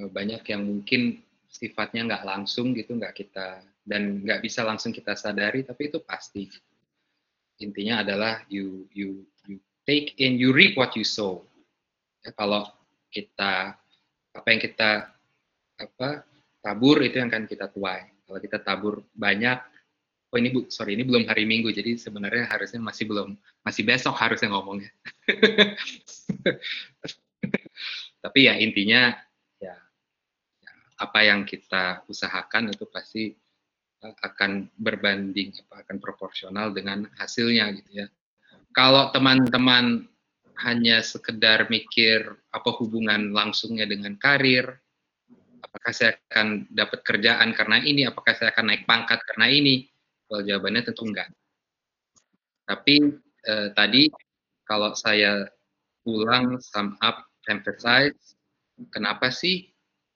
uh, 0.03 0.09
banyak 0.11 0.43
yang 0.51 0.67
mungkin 0.67 1.23
sifatnya 1.47 2.11
nggak 2.11 2.27
langsung 2.27 2.75
gitu 2.75 2.99
nggak 2.99 3.15
kita 3.15 3.63
dan 3.87 4.27
nggak 4.27 4.43
bisa 4.43 4.67
langsung 4.67 4.91
kita 4.91 5.15
sadari 5.15 5.63
tapi 5.63 5.89
itu 5.89 6.03
pasti. 6.03 6.51
Intinya 7.63 8.03
adalah 8.03 8.43
you 8.51 8.91
you 8.93 9.25
you 9.47 9.63
take 9.87 10.19
in 10.19 10.37
you 10.37 10.51
reap 10.51 10.75
what 10.75 10.93
you 10.99 11.07
sow. 11.07 11.41
Ya, 12.27 12.35
kalau 12.35 12.69
kita 13.15 13.79
apa 14.35 14.47
yang 14.51 14.61
kita 14.61 15.16
apa 15.77 16.25
tabur 16.65 16.99
itu 17.05 17.23
yang 17.23 17.31
akan 17.31 17.47
kita 17.47 17.71
tuai. 17.71 18.11
Kalau 18.27 18.41
kita 18.43 18.59
tabur 18.59 19.07
banyak, 19.15 19.59
oh 20.35 20.37
ini 20.37 20.51
bu, 20.51 20.67
sorry 20.67 20.99
ini 20.99 21.07
belum 21.07 21.31
hari 21.31 21.47
Minggu, 21.47 21.71
jadi 21.71 21.95
sebenarnya 21.95 22.51
harusnya 22.51 22.83
masih 22.83 23.07
belum, 23.07 23.39
masih 23.63 23.87
besok 23.87 24.19
harusnya 24.19 24.51
ngomongnya. 24.51 24.91
Tapi 28.25 28.51
ya 28.51 28.59
intinya 28.59 29.15
ya, 29.63 29.79
ya 30.59 30.73
apa 30.99 31.23
yang 31.23 31.47
kita 31.47 32.03
usahakan 32.11 32.75
itu 32.75 32.85
pasti 32.91 33.31
akan 34.03 34.69
berbanding 34.77 35.55
apa 35.67 35.87
akan 35.87 35.97
proporsional 36.03 36.75
dengan 36.75 37.07
hasilnya 37.15 37.71
gitu 37.79 38.03
ya. 38.03 38.07
Kalau 38.75 39.09
teman-teman 39.15 40.05
hanya 40.67 41.01
sekedar 41.01 41.69
mikir 41.69 42.35
apa 42.53 42.71
hubungan 42.77 43.33
langsungnya 43.33 43.89
dengan 43.89 44.17
karir, 44.19 44.83
apakah 45.63 45.93
saya 45.93 46.19
akan 46.31 46.69
dapat 46.73 47.01
kerjaan 47.07 47.53
karena 47.57 47.81
ini, 47.81 48.05
apakah 48.05 48.37
saya 48.37 48.53
akan 48.53 48.73
naik 48.73 48.85
pangkat 48.85 49.21
karena 49.33 49.47
ini? 49.53 49.89
Well, 50.27 50.43
jawabannya 50.43 50.83
tentu 50.91 51.07
enggak. 51.07 51.31
Tapi 52.67 53.15
eh, 53.47 53.69
tadi 53.73 54.11
kalau 54.67 54.93
saya 54.99 55.47
ulang 56.07 56.59
sum 56.59 56.99
up 57.03 57.27
emphasize 57.47 58.35
kenapa 58.91 59.31
sih 59.31 59.71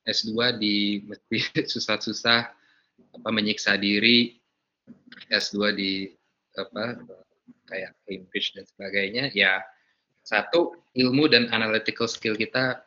S2 0.06 0.58
di 0.58 1.06
mesti 1.06 1.38
susah-susah 1.72 2.40
apa 3.10 3.28
menyiksa 3.30 3.78
diri 3.78 4.38
S2 5.30 5.56
di 5.74 5.92
apa 6.58 6.98
kayak 7.70 7.94
Cambridge 8.06 8.58
dan 8.58 8.66
sebagainya 8.66 9.24
ya 9.30 9.62
satu 10.26 10.74
ilmu 10.98 11.30
dan 11.30 11.48
analytical 11.54 12.10
skill 12.10 12.34
kita 12.34 12.82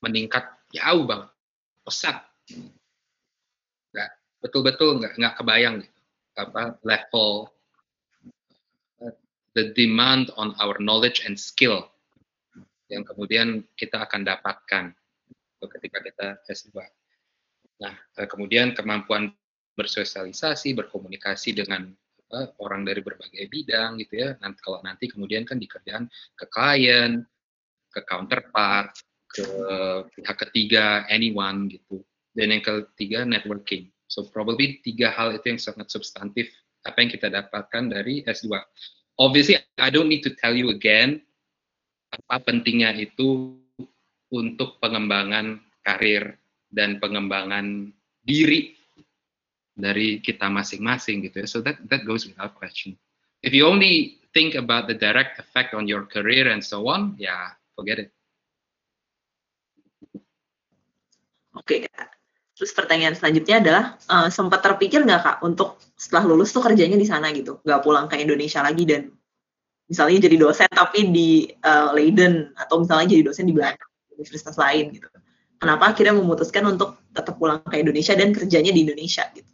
meningkat 0.00 0.57
jauh 0.74 1.04
banget 1.08 1.30
pesat 1.84 2.16
nggak 3.92 4.10
betul-betul 4.44 5.00
nggak 5.00 5.12
nggak 5.16 5.34
kebayang 5.40 5.74
gitu 5.82 6.00
apa 6.38 6.78
level 6.86 7.50
the 9.58 9.74
demand 9.74 10.30
on 10.38 10.54
our 10.62 10.78
knowledge 10.78 11.26
and 11.26 11.34
skill 11.34 11.88
yang 12.88 13.04
kemudian 13.04 13.64
kita 13.76 14.06
akan 14.06 14.24
dapatkan 14.24 14.94
ketika 15.66 15.98
kita 15.98 16.26
S2. 16.46 16.78
Nah, 17.82 17.94
eh, 17.94 18.28
kemudian 18.30 18.72
kemampuan 18.72 19.34
bersosialisasi, 19.74 20.74
berkomunikasi 20.74 21.54
dengan 21.54 21.90
apa, 22.28 22.54
orang 22.62 22.86
dari 22.86 23.02
berbagai 23.02 23.50
bidang 23.50 23.98
gitu 24.02 24.22
ya. 24.22 24.30
Nanti 24.38 24.58
kalau 24.62 24.78
nanti 24.86 25.10
kemudian 25.10 25.42
kan 25.42 25.58
dikerjakan 25.58 26.06
ke 26.38 26.46
klien, 26.46 27.22
ke 27.90 28.00
counterpart, 28.06 28.94
ke 29.28 29.46
pihak 30.16 30.36
ketiga, 30.48 31.04
anyone 31.12 31.68
gitu. 31.68 32.02
Dan 32.32 32.54
yang 32.54 32.64
ketiga 32.64 33.28
networking. 33.28 33.90
So 34.08 34.24
probably 34.24 34.80
tiga 34.80 35.12
hal 35.12 35.36
itu 35.36 35.56
yang 35.56 35.60
sangat 35.60 35.92
substantif 35.92 36.48
apa 36.86 36.96
yang 37.04 37.10
kita 37.12 37.28
dapatkan 37.28 37.92
dari 37.92 38.24
S2. 38.24 38.56
Obviously, 39.18 39.58
I 39.76 39.90
don't 39.90 40.08
need 40.08 40.24
to 40.24 40.32
tell 40.38 40.54
you 40.54 40.70
again 40.72 41.20
apa 42.08 42.40
pentingnya 42.40 42.96
itu 42.96 43.58
untuk 44.32 44.80
pengembangan 44.80 45.60
karir 45.84 46.40
dan 46.72 46.96
pengembangan 47.00 47.92
diri 48.24 48.76
dari 49.78 50.18
kita 50.20 50.48
masing-masing 50.48 51.28
gitu 51.28 51.44
ya. 51.44 51.46
So 51.48 51.58
that 51.64 51.80
that 51.92 52.08
goes 52.08 52.24
without 52.24 52.56
question. 52.56 52.96
If 53.44 53.54
you 53.54 53.68
only 53.68 54.18
think 54.34 54.58
about 54.58 54.90
the 54.90 54.98
direct 54.98 55.38
effect 55.38 55.72
on 55.72 55.86
your 55.86 56.04
career 56.08 56.50
and 56.50 56.60
so 56.60 56.90
on, 56.90 57.14
yeah, 57.16 57.54
forget 57.78 58.02
it. 58.02 58.10
Oke, 61.58 61.90
Kak. 61.90 62.14
Terus 62.58 62.74
pertanyaan 62.74 63.14
selanjutnya 63.14 63.62
adalah, 63.62 63.84
uh, 64.10 64.28
sempat 64.30 64.62
terpikir 64.62 65.02
nggak 65.02 65.22
Kak, 65.22 65.36
untuk 65.46 65.78
setelah 65.94 66.26
lulus 66.26 66.50
tuh 66.54 66.62
kerjanya 66.62 66.98
di 66.98 67.06
sana 67.06 67.30
gitu, 67.34 67.62
nggak 67.62 67.80
pulang 67.82 68.06
ke 68.06 68.18
Indonesia 68.18 68.62
lagi 68.62 68.86
dan 68.86 69.10
misalnya 69.90 70.26
jadi 70.26 70.36
dosen 70.36 70.70
tapi 70.70 71.10
di 71.10 71.48
uh, 71.62 71.94
Leiden 71.94 72.54
atau 72.58 72.82
misalnya 72.82 73.14
jadi 73.14 73.22
dosen 73.26 73.46
di 73.46 73.54
Belanda, 73.54 73.82
universitas 74.14 74.58
lain 74.58 74.94
gitu. 74.94 75.06
Kenapa 75.58 75.90
akhirnya 75.90 76.14
memutuskan 76.14 76.62
untuk 76.70 77.02
tetap 77.10 77.34
pulang 77.34 77.58
ke 77.66 77.82
Indonesia 77.82 78.14
dan 78.14 78.30
kerjanya 78.30 78.70
di 78.70 78.86
Indonesia 78.86 79.26
gitu? 79.34 79.50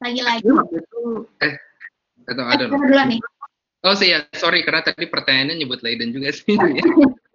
Lagi-lagi. 0.00 0.48
Eh, 1.44 1.54
atau 2.24 2.44
ada 2.48 2.64
eh, 2.64 3.20
Oh 3.80 3.96
sih 3.96 4.12
ya, 4.12 4.28
sorry 4.36 4.60
karena 4.64 4.84
tadi 4.84 5.08
pertanyaannya 5.08 5.64
nyebut 5.64 5.80
Leiden 5.80 6.12
juga 6.12 6.32
sih. 6.32 6.56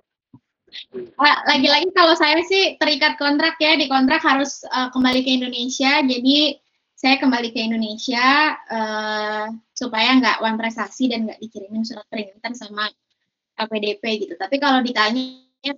Lagi-lagi 1.47 1.89
kalau 1.95 2.15
saya 2.15 2.39
sih 2.45 2.75
terikat 2.79 3.15
kontrak 3.15 3.55
ya, 3.59 3.79
di 3.79 3.87
kontrak 3.87 4.19
harus 4.23 4.63
uh, 4.71 4.91
kembali 4.91 5.23
ke 5.23 5.31
Indonesia. 5.39 6.03
Jadi 6.03 6.59
saya 6.95 7.19
kembali 7.19 7.51
ke 7.51 7.59
Indonesia 7.59 8.55
uh, 8.71 9.45
supaya 9.75 10.15
nggak 10.17 10.39
wan 10.39 10.55
prestasi 10.55 11.11
dan 11.11 11.27
nggak 11.27 11.39
dikirimin 11.43 11.83
surat 11.83 12.07
peringatan 12.07 12.55
sama 12.55 12.87
LPDP 13.59 14.25
gitu. 14.27 14.33
Tapi 14.39 14.57
kalau 14.59 14.79
ditanya 14.83 15.75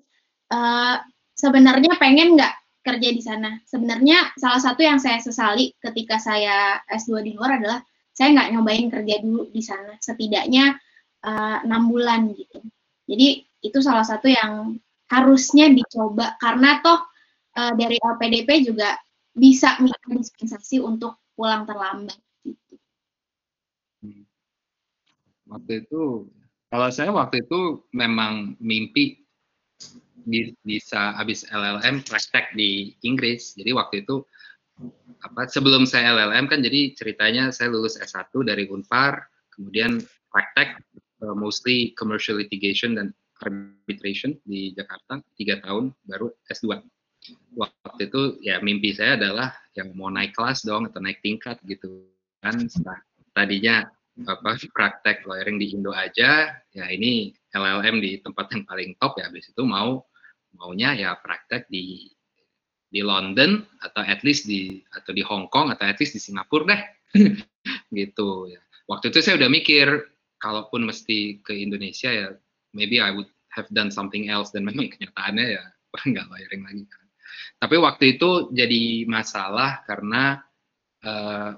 uh, 0.54 1.02
sebenarnya 1.34 1.98
pengen 1.98 2.38
nggak 2.38 2.54
kerja 2.86 3.10
di 3.12 3.22
sana? 3.22 3.58
Sebenarnya 3.66 4.34
salah 4.38 4.62
satu 4.62 4.82
yang 4.86 5.02
saya 5.02 5.20
sesali 5.20 5.74
ketika 5.82 6.22
saya 6.22 6.80
S2 6.88 7.26
di 7.26 7.32
luar 7.36 7.60
adalah 7.60 7.82
saya 8.14 8.34
nggak 8.34 8.50
nyobain 8.56 8.88
kerja 8.90 9.16
dulu 9.22 9.52
di 9.54 9.62
sana 9.62 9.94
setidaknya 10.02 10.74
enam 11.66 11.82
uh, 11.86 11.88
bulan 11.90 12.34
gitu. 12.34 12.62
Jadi 13.10 13.46
itu 13.62 13.80
salah 13.82 14.06
satu 14.06 14.30
yang 14.30 14.78
harusnya 15.08 15.72
dicoba 15.72 16.36
karena 16.40 16.84
toh 16.84 17.00
uh, 17.56 17.74
dari 17.76 17.96
LPDP 18.00 18.68
juga 18.68 18.96
bisa 19.38 19.78
minta 19.80 20.02
dispensasi 20.10 20.82
untuk 20.82 21.22
pulang 21.38 21.64
terlambat 21.70 22.18
gitu. 22.44 22.76
Hmm. 24.04 24.26
Waktu 25.48 25.86
itu 25.86 26.28
kalau 26.68 26.90
saya 26.92 27.14
waktu 27.16 27.48
itu 27.48 27.88
memang 27.96 28.60
mimpi 28.60 29.24
bisa 30.68 31.16
habis 31.16 31.48
LLM 31.48 32.04
praktek 32.04 32.52
di 32.52 32.92
Inggris. 33.08 33.56
Jadi 33.56 33.72
waktu 33.72 34.04
itu 34.04 34.20
apa 35.24 35.50
sebelum 35.50 35.88
saya 35.88 36.14
LLM 36.14 36.52
kan 36.52 36.60
jadi 36.62 36.94
ceritanya 36.94 37.50
saya 37.50 37.72
lulus 37.72 37.98
S1 37.98 38.30
dari 38.44 38.68
Unpar, 38.68 39.26
kemudian 39.56 40.04
praktek 40.30 40.78
uh, 41.24 41.34
mostly 41.34 41.96
commercial 41.96 42.38
litigation 42.38 42.94
dan 42.94 43.16
arbitration 43.44 44.38
di 44.46 44.74
Jakarta 44.74 45.22
tiga 45.38 45.62
tahun 45.62 45.94
baru 46.06 46.32
S2 46.50 46.82
waktu 47.58 48.02
itu 48.08 48.22
ya 48.46 48.62
mimpi 48.64 48.94
saya 48.96 49.20
adalah 49.20 49.52
yang 49.76 49.92
mau 49.98 50.08
naik 50.08 50.34
kelas 50.38 50.64
dong 50.64 50.88
atau 50.88 51.02
naik 51.02 51.20
tingkat 51.20 51.60
gitu 51.68 52.08
kan. 52.40 52.56
Tadinya 53.36 53.86
apa 54.26 54.58
praktek 54.74 55.30
lawyering 55.30 55.62
di 55.62 55.78
Indo 55.78 55.94
aja 55.94 56.50
ya 56.74 56.86
ini 56.90 57.38
LLM 57.54 58.02
di 58.02 58.18
tempat 58.18 58.50
yang 58.50 58.66
paling 58.66 58.98
top 58.98 59.22
ya 59.22 59.30
habis 59.30 59.54
itu 59.54 59.62
mau 59.62 60.02
maunya 60.58 60.98
ya 60.98 61.14
praktek 61.22 61.70
di 61.70 62.10
di 62.88 63.04
London 63.06 63.62
atau 63.84 64.02
at 64.02 64.26
least 64.26 64.50
di 64.50 64.82
atau 64.90 65.12
di 65.14 65.22
Hong 65.22 65.52
Kong 65.54 65.70
atau 65.70 65.86
at 65.86 66.00
least 66.02 66.18
di 66.18 66.22
Singapura 66.24 66.66
deh. 66.66 66.82
Gitu 67.98 68.30
ya. 68.50 68.62
Waktu 68.88 69.12
itu 69.12 69.20
saya 69.20 69.36
udah 69.38 69.52
mikir 69.52 69.88
kalaupun 70.40 70.88
mesti 70.88 71.44
ke 71.44 71.54
Indonesia 71.54 72.10
ya 72.10 72.28
maybe 72.72 73.00
I 73.00 73.12
would 73.12 73.30
have 73.56 73.68
done 73.72 73.92
something 73.94 74.28
else. 74.32 74.52
Dan 74.52 74.68
memang 74.68 74.90
kenyataannya 74.94 75.46
ya 75.60 75.64
nggak 75.98 76.28
lawyering 76.30 76.64
lagi 76.64 76.84
kan. 76.88 77.06
Tapi 77.58 77.76
waktu 77.82 78.18
itu 78.18 78.54
jadi 78.54 79.08
masalah 79.10 79.84
karena 79.84 80.42
uh, 81.04 81.58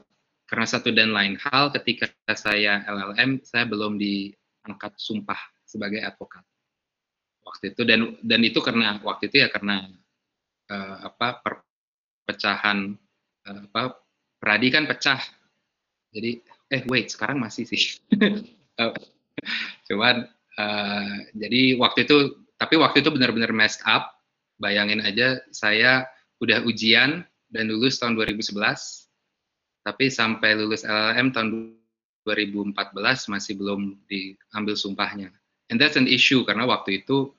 karena 0.50 0.66
satu 0.66 0.90
dan 0.90 1.14
lain 1.14 1.38
hal 1.38 1.70
ketika 1.76 2.10
saya 2.34 2.82
LLM 2.90 3.46
saya 3.46 3.70
belum 3.70 4.00
diangkat 4.02 4.98
sumpah 4.98 5.38
sebagai 5.68 6.02
advokat. 6.02 6.42
Waktu 7.46 7.76
itu 7.76 7.82
dan 7.86 8.18
dan 8.24 8.42
itu 8.42 8.60
karena 8.64 8.98
waktu 9.04 9.30
itu 9.30 9.46
ya 9.46 9.50
karena 9.54 9.86
uh, 10.72 10.98
apa 11.06 11.42
perpecahan 11.44 12.98
uh, 13.46 13.62
apa 13.70 14.00
Pradi 14.40 14.72
kan 14.72 14.88
pecah. 14.88 15.20
Jadi 16.16 16.40
eh 16.72 16.82
wait 16.88 17.12
sekarang 17.12 17.44
masih 17.44 17.68
sih. 17.68 18.00
Cuman 19.92 20.24
Uh, 20.60 21.24
jadi 21.40 21.80
waktu 21.80 22.04
itu, 22.04 22.36
tapi 22.60 22.76
waktu 22.76 23.00
itu 23.00 23.10
benar-benar 23.16 23.56
messed 23.56 23.80
up. 23.88 24.12
Bayangin 24.60 25.00
aja, 25.00 25.40
saya 25.56 26.04
udah 26.44 26.68
ujian 26.68 27.24
dan 27.48 27.72
lulus 27.72 27.96
tahun 27.96 28.20
2011, 28.20 28.60
tapi 29.88 30.12
sampai 30.12 30.60
lulus 30.60 30.84
LLM 30.84 31.32
tahun 31.32 31.80
2014 32.28 32.76
masih 33.32 33.56
belum 33.56 34.04
diambil 34.12 34.76
sumpahnya. 34.76 35.32
And 35.72 35.80
that's 35.80 35.96
an 35.96 36.12
issue 36.12 36.44
karena 36.44 36.68
waktu 36.68 37.02
itu 37.06 37.32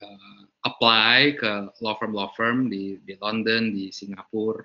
uh, 0.00 0.42
apply 0.64 1.36
ke 1.36 1.52
law 1.84 1.94
firm 2.00 2.16
law 2.16 2.32
firm 2.32 2.72
di 2.72 2.96
di 3.04 3.14
London, 3.20 3.74
di 3.74 3.92
Singapura. 3.92 4.64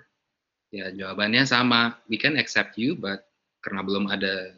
Ya 0.72 0.92
jawabannya 0.92 1.44
sama, 1.48 1.96
we 2.08 2.16
can 2.16 2.40
accept 2.40 2.76
you, 2.80 2.96
but 2.96 3.24
karena 3.64 3.84
belum 3.84 4.08
ada 4.08 4.57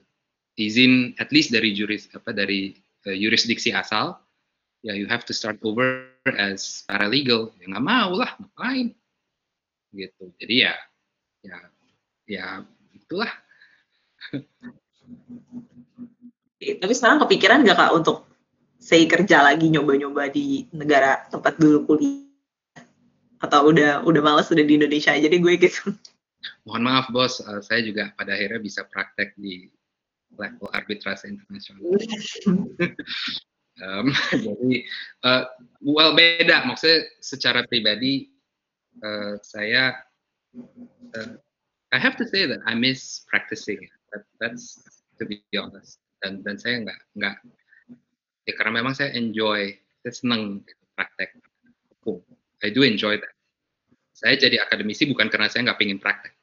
izin 0.60 1.16
at 1.16 1.32
least 1.32 1.48
dari 1.48 1.72
juris 1.72 2.12
apa 2.12 2.36
dari 2.36 2.76
uh, 3.08 3.16
yurisdiksi 3.16 3.72
asal 3.72 4.20
ya 4.84 4.92
you 4.92 5.08
have 5.08 5.24
to 5.24 5.32
start 5.32 5.56
over 5.64 6.12
as 6.36 6.84
paralegal. 6.84 7.52
Ya 7.60 7.72
nggak 7.72 7.84
mau 7.84 8.12
lah 8.16 8.36
ngapain? 8.36 8.92
Gitu. 9.96 10.24
Jadi 10.36 10.54
ya 10.68 10.74
ya 11.40 11.56
ya 12.28 12.46
itulah. 12.92 13.32
Tapi 16.60 16.92
sekarang 16.92 17.24
kepikiran 17.24 17.64
nggak 17.64 17.78
kak 17.80 17.92
untuk 17.96 18.28
saya 18.80 19.04
kerja 19.08 19.44
lagi 19.44 19.68
nyoba-nyoba 19.72 20.28
di 20.32 20.68
negara 20.76 21.24
tempat 21.28 21.56
dulu 21.56 21.88
kuliah? 21.88 22.28
Atau 23.40 23.72
udah 23.72 24.04
udah 24.04 24.20
males 24.20 24.52
udah 24.52 24.64
di 24.64 24.76
Indonesia 24.76 25.16
aja 25.16 25.24
deh 25.24 25.40
gue 25.40 25.54
gitu? 25.56 25.96
Mohon 26.68 26.82
maaf 26.84 27.06
bos. 27.08 27.40
Uh, 27.40 27.64
saya 27.64 27.80
juga 27.80 28.12
pada 28.16 28.36
akhirnya 28.36 28.60
bisa 28.60 28.84
praktek 28.84 29.32
di 29.40 29.68
level 30.38 30.70
arbitrase 30.74 31.26
internasional 31.26 31.98
um, 33.82 34.12
jadi 34.44 34.72
uh, 35.24 35.44
well 35.82 36.12
beda. 36.14 36.68
Maksudnya 36.68 37.08
secara 37.20 37.64
pribadi 37.66 38.28
uh, 39.02 39.40
saya 39.40 39.96
uh, 41.16 41.34
I 41.90 41.98
have 41.98 42.14
to 42.22 42.26
say 42.28 42.46
that 42.46 42.62
I 42.68 42.78
miss 42.78 43.26
practicing 43.26 43.82
that, 44.14 44.22
that's 44.38 44.78
to 45.18 45.24
be 45.26 45.42
honest. 45.56 45.98
Dan 46.20 46.44
dan 46.44 46.60
saya 46.60 46.84
nggak 46.84 47.00
nggak 47.16 47.36
ya 48.48 48.52
karena 48.60 48.84
memang 48.84 48.92
saya 48.92 49.16
enjoy 49.16 49.72
saya 50.04 50.12
seneng 50.12 50.64
gitu, 50.64 50.84
praktek. 50.96 51.30
Hukum 51.96 52.20
I 52.60 52.68
do 52.68 52.84
enjoy 52.84 53.16
that. 53.16 53.34
Saya 54.12 54.36
jadi 54.36 54.60
akademisi 54.60 55.08
bukan 55.08 55.32
karena 55.32 55.48
saya 55.48 55.72
nggak 55.72 55.80
pengen 55.80 55.96
praktek. 55.96 56.36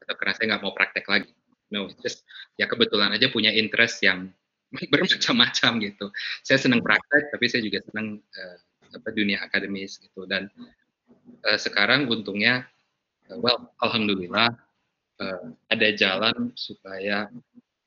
Atau 0.00 0.14
karena 0.16 0.32
saya 0.32 0.46
nggak 0.56 0.62
mau 0.64 0.72
praktek 0.72 1.04
lagi 1.04 1.32
no 1.72 1.92
just 2.00 2.24
ya 2.56 2.64
kebetulan 2.64 3.12
aja 3.12 3.28
punya 3.28 3.52
interest 3.52 4.00
yang 4.04 4.32
bermacam-macam 4.92 5.70
gitu. 5.80 6.06
Saya 6.44 6.58
senang 6.60 6.84
praktek 6.84 7.32
tapi 7.32 7.46
saya 7.48 7.64
juga 7.64 7.80
senang 7.88 8.20
uh, 8.20 8.56
apa 8.92 9.08
dunia 9.12 9.40
akademis 9.40 10.00
gitu. 10.00 10.28
Dan 10.28 10.48
uh, 11.44 11.58
sekarang 11.58 12.08
untungnya 12.08 12.68
uh, 13.32 13.38
well 13.40 13.72
alhamdulillah 13.80 14.52
uh, 15.20 15.44
ada 15.72 15.88
jalan 15.96 16.52
supaya 16.52 17.32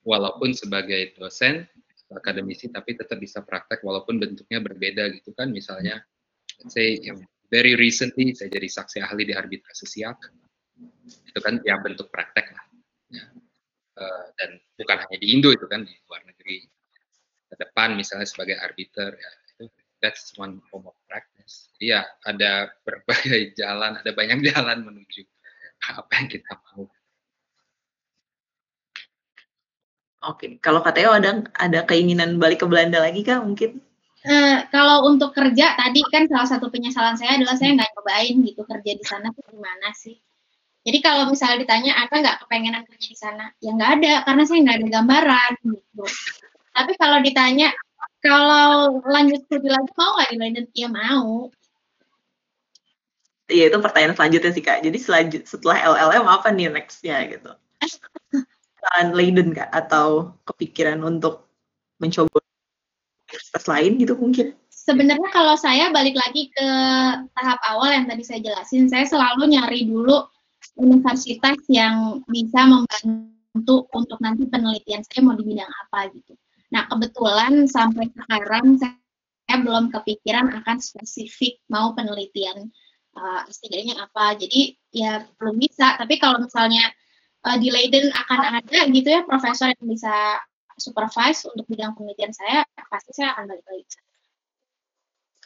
walaupun 0.02 0.58
sebagai 0.58 1.14
dosen 1.18 1.70
akademisi 2.12 2.68
tapi 2.68 3.00
tetap 3.00 3.24
bisa 3.24 3.40
praktek 3.40 3.80
walaupun 3.88 4.20
bentuknya 4.20 4.60
berbeda 4.60 5.10
gitu 5.16 5.32
kan. 5.38 5.54
Misalnya 5.54 6.02
let's 6.62 6.74
say 6.74 6.98
yang 6.98 7.22
very 7.48 7.78
recently 7.78 8.34
saya 8.34 8.50
jadi 8.52 8.68
saksi 8.68 8.98
ahli 9.06 9.28
di 9.28 9.34
arbitrase 9.38 9.86
siak. 9.86 10.18
Itu 11.30 11.40
kan 11.40 11.62
ya 11.62 11.78
bentuk 11.80 12.10
praktek 12.10 12.48
lah. 12.52 12.66
Ya. 13.12 13.26
Uh, 14.02 14.26
dan 14.42 14.58
bukan 14.82 14.98
hanya 15.06 15.18
di 15.22 15.28
Indo 15.30 15.54
itu 15.54 15.70
kan 15.70 15.86
di 15.86 15.94
luar 16.10 16.26
negeri 16.26 16.66
ke 17.52 17.56
depan 17.62 17.94
misalnya 17.94 18.26
sebagai 18.26 18.58
arbiter 18.58 19.14
ya 19.14 19.32
itu 19.54 19.64
that's 20.02 20.34
one 20.42 20.58
form 20.68 20.90
of 20.90 20.98
practice 21.06 21.70
iya 21.78 22.02
ada 22.26 22.74
berbagai 22.82 23.54
jalan 23.62 24.02
ada 24.02 24.12
banyak 24.12 24.42
jalan 24.50 24.82
menuju 24.82 25.22
apa 25.82 26.12
yang 26.18 26.28
kita 26.30 26.54
mau 26.74 26.90
Oke, 30.22 30.62
kalau 30.62 30.86
katanya 30.86 31.18
ada 31.18 31.32
ada 31.58 31.80
keinginan 31.90 32.38
balik 32.38 32.62
ke 32.62 32.70
Belanda 32.70 33.02
lagi 33.02 33.26
kak 33.26 33.42
mungkin? 33.42 33.82
Uh, 34.22 34.70
kalau 34.70 35.10
untuk 35.10 35.34
kerja 35.34 35.74
tadi 35.74 36.06
kan 36.14 36.30
salah 36.30 36.46
satu 36.46 36.70
penyesalan 36.70 37.18
saya 37.18 37.42
adalah 37.42 37.58
saya 37.58 37.74
nggak 37.74 37.90
cobain 37.98 38.38
gitu 38.46 38.62
kerja 38.70 38.92
di 39.02 39.02
sana 39.02 39.34
tuh 39.34 39.42
gimana 39.50 39.90
sih. 39.98 40.22
Jadi 40.82 40.98
kalau 41.06 41.30
misalnya 41.30 41.62
ditanya 41.62 41.94
apa 41.94 42.14
nggak 42.18 42.38
kepengenan 42.46 42.84
kerja 42.90 43.08
di 43.14 43.18
sana, 43.18 43.46
ya 43.62 43.70
nggak 43.78 43.92
ada 44.02 44.14
karena 44.26 44.44
saya 44.50 44.60
nggak 44.66 44.78
ada 44.82 44.88
gambaran 44.90 45.54
gitu. 45.78 46.04
Tapi 46.74 46.92
kalau 46.98 47.18
ditanya 47.22 47.70
kalau 48.22 48.98
lanjut 49.06 49.46
studi 49.46 49.70
lagi 49.70 49.92
mau 49.94 50.18
nggak 50.18 50.30
di 50.34 50.38
London? 50.42 50.66
Ya 50.74 50.90
mau. 50.90 51.54
Iya 53.52 53.68
itu 53.68 53.78
pertanyaan 53.78 54.16
selanjutnya 54.18 54.52
sih 54.56 54.64
kak. 54.64 54.80
Jadi 54.82 54.98
selanjut 54.98 55.44
setelah 55.46 55.78
LLM 55.86 56.26
apa 56.26 56.48
nih 56.50 56.72
nextnya 56.72 57.30
gitu? 57.30 57.52
Leiden 59.14 59.54
kak 59.54 59.70
atau 59.70 60.34
kepikiran 60.50 60.98
untuk 61.06 61.46
mencoba 62.02 62.42
universitas 63.30 63.66
lain 63.70 64.02
gitu 64.02 64.18
mungkin? 64.18 64.58
Sebenarnya 64.74 65.30
kalau 65.30 65.54
saya 65.54 65.94
balik 65.94 66.18
lagi 66.18 66.50
ke 66.50 66.68
tahap 67.38 67.60
awal 67.70 67.94
yang 67.94 68.10
tadi 68.10 68.26
saya 68.26 68.42
jelasin, 68.42 68.90
saya 68.90 69.06
selalu 69.06 69.54
nyari 69.54 69.86
dulu 69.86 70.26
universitas 70.78 71.58
yang 71.68 72.26
bisa 72.30 72.66
membantu 72.66 73.90
untuk 73.92 74.18
nanti 74.24 74.48
penelitian 74.48 75.04
saya 75.04 75.22
mau 75.26 75.36
di 75.36 75.44
bidang 75.46 75.68
apa 75.68 76.10
gitu. 76.16 76.34
Nah 76.72 76.88
kebetulan 76.88 77.68
sampai 77.68 78.08
sekarang 78.14 78.80
saya 78.80 79.58
belum 79.60 79.92
kepikiran 79.92 80.48
akan 80.64 80.78
spesifik 80.80 81.60
mau 81.68 81.92
penelitian 81.92 82.72
uh, 83.18 83.44
S3-nya 83.50 84.00
apa. 84.00 84.40
Jadi 84.40 84.78
ya 84.96 85.28
belum 85.36 85.60
bisa. 85.60 86.00
Tapi 86.00 86.16
kalau 86.22 86.40
misalnya 86.40 86.88
uh, 87.44 87.58
di 87.60 87.68
Leiden 87.68 88.10
akan 88.16 88.64
ada 88.64 88.80
gitu 88.88 89.10
ya 89.10 89.22
profesor 89.28 89.72
yang 89.74 89.88
bisa 89.88 90.40
supervise 90.80 91.46
untuk 91.46 91.68
bidang 91.70 91.94
penelitian 91.94 92.34
saya, 92.34 92.66
pasti 92.90 93.14
saya 93.14 93.38
akan 93.38 93.52
balik 93.52 93.66
lagi. 93.70 93.86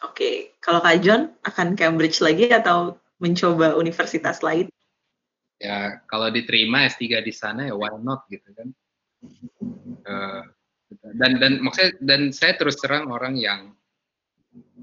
Oke, 0.04 0.32
kalau 0.60 0.84
Kak 0.84 1.02
John 1.02 1.32
akan 1.44 1.74
Cambridge 1.80 2.20
lagi 2.20 2.52
atau 2.52 3.00
mencoba 3.20 3.80
universitas 3.80 4.44
lain? 4.44 4.68
Ya, 5.56 6.04
kalau 6.12 6.28
diterima 6.28 6.84
S3 6.84 7.24
di 7.24 7.32
sana 7.32 7.72
ya 7.72 7.76
why 7.80 7.96
not 8.04 8.28
gitu 8.28 8.52
kan. 8.52 8.70
Uh, 10.04 10.44
dan 11.16 11.40
dan 11.40 11.64
maksudnya 11.64 11.96
dan 12.04 12.22
saya 12.36 12.60
terus 12.60 12.76
terang 12.78 13.08
orang 13.08 13.40
yang 13.40 13.72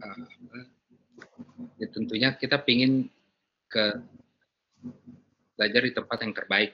uh, 0.00 0.26
ya 1.76 1.86
tentunya 1.92 2.32
kita 2.34 2.56
pingin 2.64 3.12
ke 3.68 4.00
belajar 5.54 5.82
di 5.84 5.92
tempat 5.92 6.18
yang 6.24 6.32
terbaik. 6.32 6.72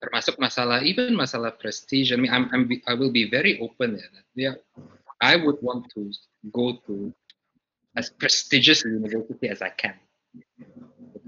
Termasuk 0.00 0.36
masalah 0.36 0.84
even 0.84 1.16
masalah 1.16 1.56
prestige 1.56 2.12
I 2.12 2.20
mean 2.20 2.32
I'm, 2.32 2.52
I'm 2.52 2.68
I 2.84 2.92
will 2.96 3.12
be 3.12 3.32
very 3.32 3.56
open 3.64 3.96
ya. 3.96 4.08
Yeah, 4.36 4.56
I 5.24 5.40
would 5.40 5.60
want 5.64 5.88
to 5.96 6.12
go 6.52 6.76
to 6.84 7.12
as 7.96 8.12
prestigious 8.12 8.84
university 8.84 9.48
as 9.48 9.64
I 9.64 9.72
can 9.72 9.96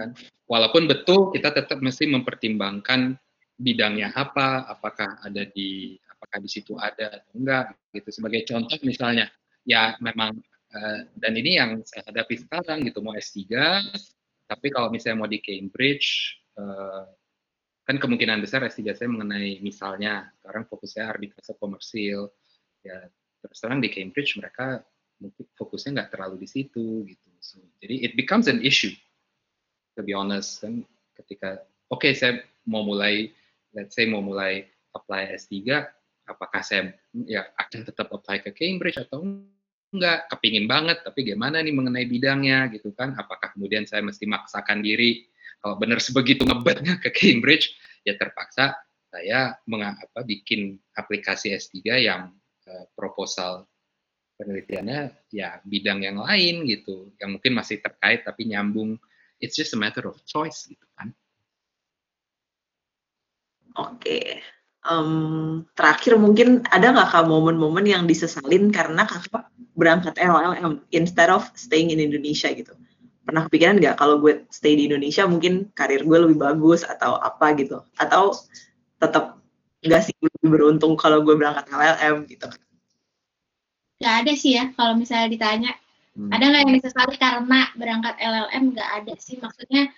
kan. 0.02 0.10
Walaupun 0.50 0.90
betul 0.90 1.30
kita 1.30 1.54
tetap 1.54 1.78
mesti 1.78 2.10
mempertimbangkan 2.10 3.14
bidangnya 3.56 4.10
apa 4.12 4.66
apakah 4.66 5.22
ada 5.22 5.46
di 5.46 5.94
apakah 6.10 6.38
di 6.42 6.50
situ 6.50 6.74
ada 6.76 7.22
atau 7.22 7.32
enggak 7.38 7.78
gitu. 7.94 8.08
Sebagai 8.10 8.42
contoh 8.50 8.78
misalnya 8.82 9.30
ya 9.62 9.94
memang 10.02 10.34
uh, 10.74 11.00
dan 11.14 11.32
ini 11.38 11.56
yang 11.62 11.80
saya 11.86 12.10
hadapi 12.10 12.34
sekarang 12.42 12.82
gitu 12.82 12.98
mau 12.98 13.14
S3 13.14 13.46
tapi 14.50 14.68
kalau 14.68 14.92
misalnya 14.92 15.24
mau 15.24 15.30
di 15.30 15.40
Cambridge 15.40 16.36
uh, 16.58 17.08
kan 17.82 17.96
kemungkinan 17.98 18.42
besar 18.42 18.62
S3 18.66 18.94
saya 18.94 19.08
mengenai 19.08 19.58
misalnya 19.64 20.28
sekarang 20.42 20.68
fokusnya 20.68 21.08
arbitrase 21.08 21.54
komersil 21.56 22.28
ya. 22.84 23.08
Terus 23.42 23.58
terang 23.58 23.82
di 23.82 23.90
Cambridge 23.90 24.38
mereka 24.38 24.78
fokusnya 25.58 26.02
nggak 26.02 26.10
terlalu 26.14 26.46
di 26.46 26.48
situ 26.50 27.02
gitu. 27.06 27.28
So, 27.42 27.58
jadi 27.82 28.06
it 28.06 28.12
becomes 28.14 28.46
an 28.46 28.62
issue 28.62 28.94
to 29.94 30.00
be 30.05 30.12
honest 30.16 30.64
kan 30.64 30.85
ketika 31.18 31.62
oke 31.92 32.02
okay, 32.02 32.12
saya 32.16 32.44
mau 32.64 32.87
mulai 32.87 33.28
let's 33.76 33.96
say 33.96 34.09
mau 34.09 34.24
mulai 34.24 34.64
apply 34.92 35.33
S3 35.37 35.85
apakah 36.28 36.62
saya 36.62 36.94
ya 37.26 37.46
akan 37.59 37.81
tetap 37.83 38.09
apply 38.12 38.40
ke 38.42 38.50
Cambridge 38.55 38.98
atau 39.00 39.24
enggak? 39.92 40.26
Kepingin 40.33 40.66
banget 40.66 41.05
tapi 41.05 41.26
gimana 41.26 41.61
nih 41.61 41.74
mengenai 41.74 42.07
bidangnya 42.09 42.72
gitu 42.72 42.90
kan? 42.96 43.12
Apakah 43.18 43.52
kemudian 43.52 43.85
saya 43.85 44.00
mesti 44.00 44.24
maksakan 44.24 44.81
diri? 44.81 45.28
Kalau 45.62 45.78
benar 45.78 46.02
sebegitu 46.02 46.42
ngebetnya 46.42 46.98
ke 46.98 47.12
Cambridge 47.14 47.70
ya 48.02 48.18
terpaksa 48.18 48.74
saya 49.12 49.55
mengapa 49.68 50.24
bikin 50.24 50.81
aplikasi 50.96 51.52
S3 51.52 52.00
yang 52.00 52.33
uh, 52.66 52.85
proposal 52.96 53.68
penelitiannya 54.40 55.12
ya 55.31 55.61
bidang 55.62 56.02
yang 56.02 56.18
lain 56.18 56.66
gitu. 56.66 57.12
Yang 57.20 57.31
mungkin 57.38 57.52
masih 57.55 57.78
terkait 57.78 58.24
tapi 58.24 58.48
nyambung 58.48 58.96
it's 59.42 59.59
just 59.59 59.74
a 59.74 59.78
matter 59.78 60.07
of 60.07 60.22
choice 60.24 60.70
gitu 60.70 60.87
kan. 60.94 61.11
Oke. 63.74 63.98
Okay. 63.98 64.26
um, 64.87 65.62
terakhir 65.78 66.18
mungkin 66.18 66.66
ada 66.70 66.90
nggak 66.90 67.09
kak 67.11 67.26
momen-momen 67.26 67.87
yang 67.87 68.05
disesalin 68.07 68.74
karena 68.74 69.07
kakak 69.07 69.46
berangkat 69.78 70.18
LLM 70.18 70.83
instead 70.90 71.31
of 71.31 71.46
staying 71.55 71.94
in 71.94 72.02
Indonesia 72.02 72.50
gitu? 72.50 72.74
Pernah 73.22 73.46
kepikiran 73.46 73.78
nggak 73.78 73.96
kalau 73.98 74.18
gue 74.18 74.42
stay 74.50 74.74
di 74.74 74.90
Indonesia 74.90 75.22
mungkin 75.31 75.70
karir 75.78 76.02
gue 76.02 76.18
lebih 76.18 76.38
bagus 76.42 76.83
atau 76.83 77.18
apa 77.22 77.55
gitu? 77.55 77.87
Atau 77.94 78.35
tetap 78.98 79.38
nggak 79.83 80.02
sih 80.11 80.14
lebih 80.18 80.48
beruntung 80.50 80.98
kalau 80.98 81.22
gue 81.22 81.35
berangkat 81.38 81.70
LLM 81.70 82.26
gitu? 82.26 82.50
Nggak 84.02 84.14
ada 84.26 84.33
sih 84.35 84.59
ya 84.59 84.74
kalau 84.74 84.98
misalnya 84.98 85.31
ditanya 85.31 85.70
hmm. 86.16 86.31
ada 86.33 86.44
nggak 86.48 86.62
yang 86.64 86.75
disesali 86.79 87.16
karena 87.16 87.61
berangkat 87.77 88.14
LLM 88.18 88.64
nggak 88.77 88.90
ada 89.03 89.14
sih 89.18 89.37
maksudnya 89.38 89.92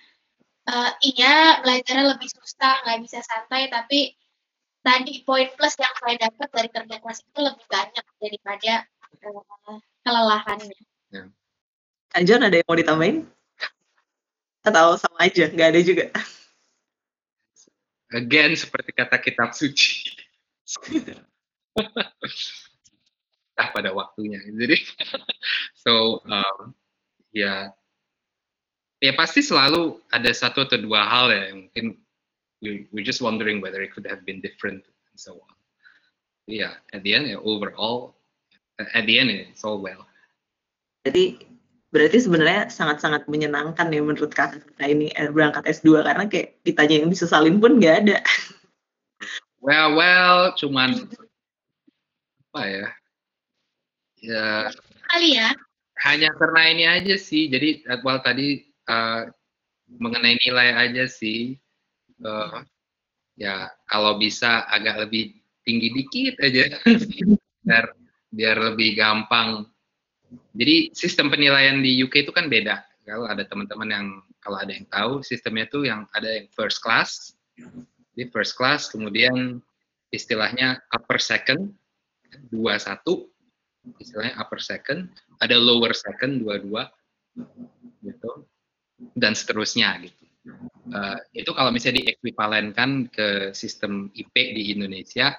uh, 0.69 0.91
iya 1.01 1.59
belajarnya 1.61 2.05
lebih 2.15 2.29
susah 2.31 2.83
nggak 2.85 2.99
bisa 3.05 3.19
santai 3.23 3.67
tapi 3.69 4.15
tadi 4.85 5.25
poin 5.25 5.49
plus 5.57 5.75
yang 5.81 5.95
saya 5.97 6.15
dapat 6.29 6.47
dari 6.53 6.69
kerja 6.69 6.95
keras 7.01 7.19
itu 7.25 7.39
lebih 7.41 7.65
banyak 7.65 8.05
daripada 8.21 8.73
uh, 9.25 9.81
kelelahannya. 10.05 10.77
Ya. 11.09 11.23
Kak 12.13 12.21
John 12.29 12.45
ada 12.45 12.61
yang 12.61 12.67
mau 12.69 12.77
ditambahin? 12.77 13.25
Atau 14.61 14.97
sama 15.01 15.25
aja, 15.25 15.49
nggak 15.49 15.69
ada 15.73 15.81
juga? 15.81 16.05
Again, 18.13 18.53
seperti 18.53 18.93
kata 18.93 19.17
kitab 19.17 19.57
suci. 19.57 20.13
nah, 23.55 23.71
pada 23.71 23.91
waktunya. 23.95 24.39
Jadi, 24.59 24.77
so, 25.75 26.23
um, 26.27 26.75
ya, 27.31 27.71
ya 28.99 29.11
pasti 29.15 29.43
selalu 29.43 29.99
ada 30.11 30.31
satu 30.31 30.63
atau 30.63 30.79
dua 30.79 31.03
hal 31.07 31.31
ya 31.31 31.51
yang 31.51 31.67
mungkin 31.67 31.85
we, 32.63 32.87
we're 32.91 33.05
just 33.05 33.23
wondering 33.23 33.59
whether 33.59 33.83
it 33.83 33.91
could 33.91 34.07
have 34.07 34.23
been 34.23 34.39
different 34.39 34.83
and 34.83 35.17
so 35.17 35.35
on. 35.35 35.53
Yeah, 36.45 36.77
at 36.93 37.01
the 37.01 37.17
end, 37.17 37.25
yeah, 37.25 37.41
overall, 37.41 38.13
at 38.77 39.09
the 39.09 39.17
end, 39.17 39.33
it's 39.33 39.65
all 39.65 39.81
well. 39.81 40.05
Jadi 41.05 41.41
berarti 41.89 42.17
sebenarnya 42.21 42.69
sangat-sangat 42.69 43.25
menyenangkan 43.31 43.87
ya 43.89 44.01
menurut 44.03 44.33
kakak 44.35 44.61
kita 44.61 44.85
ini 44.89 45.09
eh, 45.15 45.31
berangkat 45.31 45.63
S2 45.65 46.03
karena 46.03 46.25
kayak 46.27 46.59
ditanya 46.67 46.95
yang 47.01 47.09
disesalin 47.09 47.57
pun 47.57 47.81
nggak 47.81 47.95
ada. 48.05 48.17
Well, 49.63 49.97
well, 49.97 50.53
cuman 50.53 51.09
apa 52.53 52.61
ya? 52.69 52.85
Ya. 54.25 54.73
Kali 55.05 55.29
ya. 55.37 55.49
Hanya 56.01 56.33
karena 56.35 56.61
ini 56.73 56.85
aja 56.89 57.15
sih. 57.15 57.47
Jadi, 57.47 57.85
well 58.01 58.19
tadi 58.19 58.65
uh, 58.89 59.29
mengenai 60.01 60.35
nilai 60.41 60.89
aja 60.89 61.05
sih. 61.05 61.55
Uh, 62.19 62.65
ya 63.35 63.67
kalau 63.91 64.15
bisa 64.17 64.63
agak 64.71 65.07
lebih 65.07 65.35
tinggi 65.67 65.91
dikit 65.91 66.39
aja 66.39 66.79
biar 67.67 67.85
biar 68.31 68.57
lebih 68.73 68.95
gampang. 68.95 69.67
Jadi 70.55 70.95
sistem 70.95 71.31
penilaian 71.31 71.79
di 71.79 71.99
UK 72.01 72.27
itu 72.27 72.31
kan 72.31 72.47
beda. 72.47 72.83
Kalau 73.05 73.29
ada 73.29 73.45
teman-teman 73.45 73.89
yang 73.91 74.07
kalau 74.41 74.57
ada 74.57 74.71
yang 74.73 74.87
tahu 74.89 75.21
sistemnya 75.21 75.69
itu 75.69 75.85
yang 75.85 76.09
ada 76.13 76.25
yang 76.25 76.47
first 76.53 76.81
class, 76.81 77.37
di 78.15 78.25
first 78.33 78.57
class, 78.57 78.89
kemudian 78.89 79.61
istilahnya 80.09 80.81
upper 80.89 81.21
second 81.21 81.71
dua 82.49 82.81
satu, 82.81 83.29
istilahnya 84.01 84.35
upper 84.39 84.59
second, 84.61 85.11
ada 85.41 85.55
lower 85.57 85.93
second 85.93 86.41
dua 86.41 86.61
dua, 86.61 86.83
gitu, 88.01 88.45
dan 89.17 89.35
seterusnya 89.35 89.99
gitu. 90.03 90.23
Uh, 90.93 91.17
itu 91.33 91.49
kalau 91.49 91.73
misalnya 91.73 92.05
diekwivalenkan 92.05 93.09
ke 93.09 93.49
sistem 93.57 94.13
IP 94.13 94.33
di 94.53 94.77
Indonesia, 94.77 95.33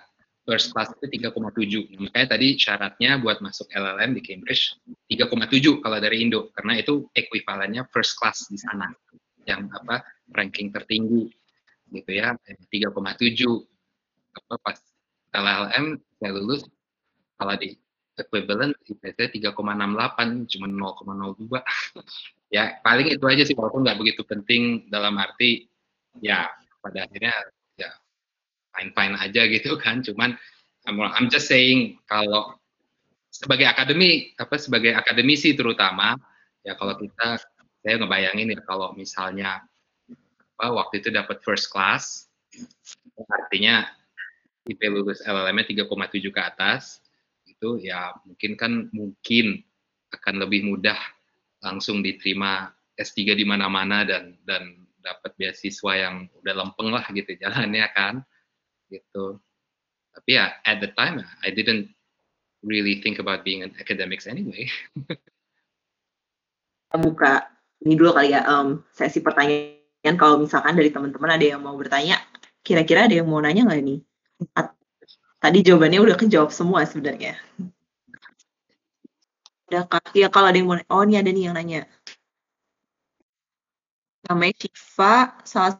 first 0.47 0.75
class 0.75 0.91
itu 0.99 1.27
3,7. 1.27 1.95
Makanya 2.03 2.39
tadi 2.39 2.59
syaratnya 2.59 3.19
buat 3.23 3.39
masuk 3.39 3.71
LLM 3.71 4.19
di 4.19 4.23
Cambridge 4.23 4.79
3,7 5.11 5.83
kalau 5.83 5.99
dari 5.99 6.23
Indo 6.23 6.51
karena 6.55 6.79
itu 6.79 7.07
ekuivalennya 7.15 7.87
first 7.91 8.19
class 8.19 8.47
di 8.51 8.59
sana 8.59 8.91
yang 9.47 9.71
apa 9.71 10.03
ranking 10.35 10.75
tertinggi 10.75 11.31
gitu 11.95 12.11
ya 12.19 12.35
3,7 12.35 12.91
apa 14.35 14.55
pas 14.59 14.79
LLM 15.31 16.03
saya 16.19 16.31
lulus 16.35 16.67
kalau 17.39 17.55
di 17.55 17.79
equivalent 18.17 18.73
IPC 18.89 19.41
3,68 19.41 19.55
cuma 20.57 20.67
0,02 20.69 21.61
ya 22.57 22.81
paling 22.81 23.13
itu 23.13 23.25
aja 23.29 23.45
sih 23.45 23.53
walaupun 23.53 23.85
nggak 23.85 24.01
begitu 24.01 24.25
penting 24.25 24.89
dalam 24.89 25.21
arti 25.21 25.69
ya 26.25 26.49
pada 26.81 27.05
akhirnya 27.05 27.35
fine 28.77 28.93
fine 28.93 29.17
aja 29.17 29.43
gitu 29.49 29.81
kan. 29.81 30.05
Cuman 30.05 30.37
I'm, 30.85 31.01
I'm 31.01 31.29
just 31.33 31.49
saying 31.49 31.97
kalau 32.05 32.61
sebagai 33.33 33.65
akademi 33.65 34.37
apa 34.37 34.61
sebagai 34.61 34.93
akademisi 34.93 35.57
terutama 35.57 36.21
ya 36.63 36.77
kalau 36.77 36.95
kita 37.01 37.41
saya 37.81 37.95
ngebayangin 38.01 38.53
ya 38.53 38.61
kalau 38.65 38.93
misalnya 38.93 39.65
apa, 40.57 40.67
waktu 40.73 41.01
itu 41.05 41.09
dapat 41.13 41.41
first 41.45 41.73
class 41.73 42.29
artinya 43.29 43.89
IP 44.67 44.81
lulus 44.89 45.21
LLM-nya 45.25 45.85
3,7 45.85 46.33
ke 46.33 46.41
atas 46.41 47.05
itu 47.67 47.91
ya 47.91 48.15
mungkin 48.23 48.55
kan 48.55 48.73
mungkin 48.95 49.67
akan 50.15 50.35
lebih 50.47 50.71
mudah 50.71 50.95
langsung 51.67 51.99
diterima 51.99 52.71
S3 52.95 53.35
di 53.35 53.43
mana-mana 53.43 54.07
dan 54.07 54.39
dan 54.47 54.87
dapat 55.03 55.35
beasiswa 55.35 55.93
yang 55.99 56.31
udah 56.39 56.55
lempeng 56.55 56.95
lah 56.95 57.03
gitu 57.11 57.35
jalannya 57.35 57.91
kan 57.91 58.23
gitu. 58.87 59.43
Tapi 60.15 60.31
ya 60.39 60.55
at 60.63 60.79
the 60.79 60.95
time 60.95 61.19
I 61.43 61.51
didn't 61.51 61.91
really 62.63 63.03
think 63.03 63.19
about 63.19 63.43
being 63.43 63.67
an 63.67 63.75
academics 63.83 64.31
anyway. 64.31 64.71
Buka 66.97 67.51
ini 67.83 67.99
dulu 67.99 68.15
kali 68.15 68.31
ya 68.31 68.47
um, 68.47 68.87
sesi 68.95 69.19
pertanyaan. 69.21 70.15
Kalau 70.17 70.39
misalkan 70.39 70.79
dari 70.79 70.95
teman-teman 70.95 71.35
ada 71.35 71.45
yang 71.45 71.61
mau 71.61 71.75
bertanya 71.75 72.23
kira-kira 72.63 73.11
ada 73.11 73.19
yang 73.19 73.27
mau 73.27 73.43
nanya 73.43 73.67
nggak 73.67 73.83
nih 73.83 73.99
tadi 75.47 75.63
jawabannya 75.63 76.03
udah 76.03 76.17
kejawab 76.19 76.51
semua 76.51 76.83
sebenarnya 76.83 77.39
udah 79.71 79.87
ya 80.11 80.27
kalau 80.27 80.51
ada 80.51 80.59
yang 80.59 80.67
mau 80.67 80.79
oh 80.91 81.03
ini 81.07 81.23
ada 81.23 81.31
nih 81.31 81.47
yang 81.47 81.55
nanya 81.55 81.87
namanya 84.27 84.59
Shiva 84.59 85.39
salah 85.47 85.79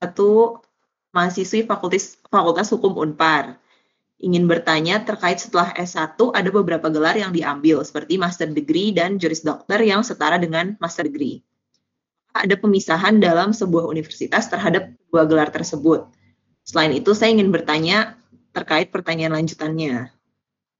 satu 0.00 0.64
mahasiswi 1.12 1.68
Fakultas, 1.68 2.18
Fakultas 2.26 2.72
Hukum 2.72 2.96
Unpar. 2.96 3.60
Ingin 4.22 4.46
bertanya 4.46 5.02
terkait 5.02 5.42
setelah 5.42 5.74
S1 5.74 6.14
ada 6.16 6.48
beberapa 6.48 6.86
gelar 6.88 7.18
yang 7.18 7.34
diambil 7.34 7.82
seperti 7.82 8.16
Master 8.16 8.48
Degree 8.48 8.94
dan 8.94 9.18
Juris 9.18 9.42
Dokter 9.42 9.82
yang 9.82 10.06
setara 10.06 10.38
dengan 10.38 10.78
Master 10.78 11.10
Degree. 11.10 11.42
Ada 12.32 12.54
pemisahan 12.54 13.18
dalam 13.18 13.50
sebuah 13.50 13.90
universitas 13.90 14.46
terhadap 14.48 14.94
dua 15.10 15.26
gelar 15.26 15.50
tersebut. 15.50 16.06
Selain 16.62 16.94
itu, 16.94 17.12
saya 17.18 17.34
ingin 17.34 17.50
bertanya 17.50 18.21
terkait 18.52 18.92
pertanyaan 18.92 19.40
lanjutannya. 19.40 20.12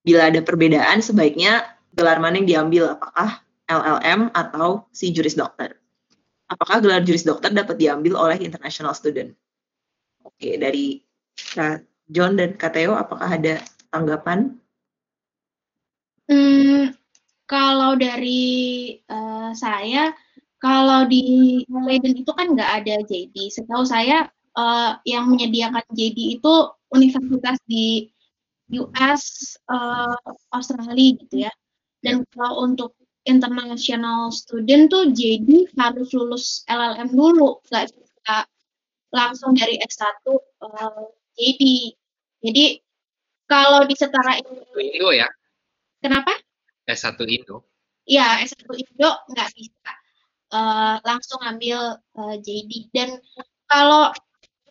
Bila 0.04 0.28
ada 0.28 0.40
perbedaan, 0.44 1.00
sebaiknya 1.00 1.64
gelar 1.96 2.20
mana 2.20 2.40
yang 2.40 2.48
diambil? 2.48 2.96
Apakah 2.96 3.40
LLM 3.66 4.32
atau 4.32 4.86
si 4.92 5.10
juris 5.10 5.34
dokter? 5.34 5.78
Apakah 6.52 6.84
gelar 6.84 7.00
juris 7.00 7.24
dokter 7.24 7.48
dapat 7.48 7.80
diambil 7.80 8.20
oleh 8.20 8.36
international 8.44 8.92
student? 8.92 9.32
Oke, 10.22 10.60
dari 10.60 11.00
John 12.12 12.36
dan 12.36 12.60
Kak 12.60 12.76
Theo, 12.76 12.92
apakah 12.92 13.26
ada 13.26 13.62
tanggapan? 13.88 14.60
Hmm, 16.28 16.92
kalau 17.48 17.96
dari 17.96 18.96
uh, 19.08 19.50
saya, 19.56 20.12
kalau 20.60 21.08
di 21.08 21.62
Leiden 21.66 22.20
itu 22.20 22.30
kan 22.36 22.52
nggak 22.52 22.70
ada 22.84 22.94
JD. 23.02 23.48
Setahu 23.48 23.82
saya 23.88 24.28
uh, 24.56 25.00
yang 25.08 25.32
menyediakan 25.32 25.82
JD 25.92 26.40
itu 26.40 26.54
universitas 26.92 27.58
di 27.66 28.08
US, 28.72 29.56
uh, 29.68 30.16
eh, 30.16 30.36
Australia 30.56 31.08
gitu 31.20 31.36
ya. 31.48 31.52
Dan 32.00 32.24
kalau 32.32 32.66
untuk 32.66 32.96
international 33.28 34.34
student 34.34 34.90
tuh 34.90 35.12
JD 35.14 35.76
harus 35.78 36.10
lulus 36.16 36.66
LLM 36.66 37.14
dulu, 37.14 37.62
nggak 37.70 37.92
bisa 37.94 38.36
langsung 39.12 39.52
dari 39.54 39.78
S1 39.78 40.24
uh, 40.24 40.40
eh, 40.64 41.04
JD. 41.36 41.62
Jadi 42.42 42.64
kalau 43.46 43.84
disetarain 43.84 44.42
Indo 44.74 45.10
ya. 45.12 45.28
Kenapa? 46.02 46.34
S1 46.88 47.14
Indo. 47.28 47.68
Iya, 48.08 48.42
S1 48.42 48.66
Indo 48.66 49.10
nggak 49.30 49.48
bisa 49.54 49.90
uh, 50.50 50.96
langsung 51.06 51.38
ambil 51.44 52.00
uh, 52.18 52.36
JD. 52.40 52.90
Dan 52.90 53.20
kalau 53.68 54.10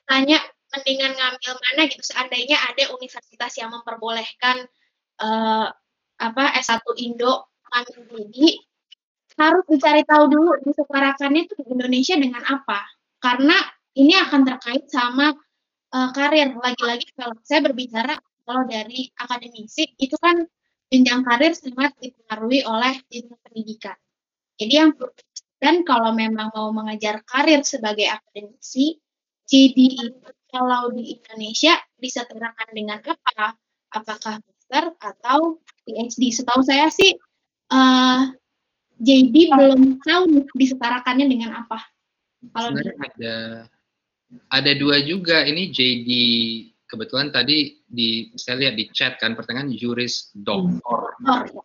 tanya 0.09 0.41
mendingan 0.71 1.13
ngambil 1.15 1.53
mana 1.59 1.81
gitu, 1.91 2.03
seandainya 2.03 2.57
ada 2.71 2.95
universitas 2.95 3.51
yang 3.59 3.69
memperbolehkan 3.75 4.65
uh, 5.19 5.67
apa 6.21 6.43
S1 6.59 6.83
Indo 7.03 7.51
ambil 7.71 8.03
JD, 8.07 8.59
harus 9.39 9.65
dicari 9.67 10.03
tahu 10.03 10.27
dulu 10.27 10.51
disetarakannya 10.63 11.47
itu 11.47 11.53
di 11.59 11.65
Indonesia 11.71 12.15
dengan 12.19 12.43
apa. 12.45 12.83
Karena 13.21 13.55
ini 13.95 14.13
akan 14.15 14.41
terkait 14.47 14.87
sama 14.91 15.31
uh, 15.91 16.09
karir. 16.15 16.55
Lagi-lagi 16.55 17.09
kalau 17.15 17.35
saya 17.43 17.63
berbicara 17.63 18.15
kalau 18.43 18.63
dari 18.67 19.07
akademisi 19.15 19.95
itu 19.97 20.15
kan 20.19 20.43
jenjang 20.91 21.23
karir 21.23 21.55
sangat 21.55 21.95
dipengaruhi 21.99 22.67
oleh 22.67 22.93
jenjang 23.07 23.39
pendidikan. 23.43 23.97
Jadi 24.59 24.73
yang 24.73 24.91
dan 25.61 25.85
kalau 25.85 26.11
memang 26.11 26.49
mau 26.57 26.73
mengejar 26.73 27.21
karir 27.21 27.61
sebagai 27.61 28.09
akademisi, 28.09 28.97
JD 29.45 29.77
itu 29.93 30.29
kalau 30.51 30.91
di 30.91 31.15
Indonesia 31.17 31.79
bisa 31.97 32.27
terangkan 32.27 32.69
dengan 32.75 32.99
apa? 32.99 33.55
Apakah 33.91 34.39
master 34.43 34.95
atau 34.99 35.59
PhD? 35.87 36.31
Setahu 36.31 36.61
saya 36.63 36.91
sih 36.91 37.15
uh, 37.71 37.75
eh, 37.75 38.21
JD 39.01 39.55
belum 39.55 40.03
tahu 40.03 40.45
disetarakannya 40.55 41.27
dengan 41.31 41.65
apa. 41.65 41.79
Kalau 42.51 42.69
Sebenarnya 42.75 42.95
ada 42.99 43.35
ada 44.51 44.71
dua 44.79 45.03
juga 45.03 45.43
ini 45.43 45.71
JD 45.71 46.11
kebetulan 46.87 47.31
tadi 47.31 47.79
di 47.87 48.31
saya 48.35 48.67
lihat 48.67 48.75
di 48.75 48.85
chat 48.91 49.15
kan 49.19 49.35
pertanyaan 49.35 49.71
juris 49.75 50.31
doktor. 50.35 51.15
Oh. 51.27 51.63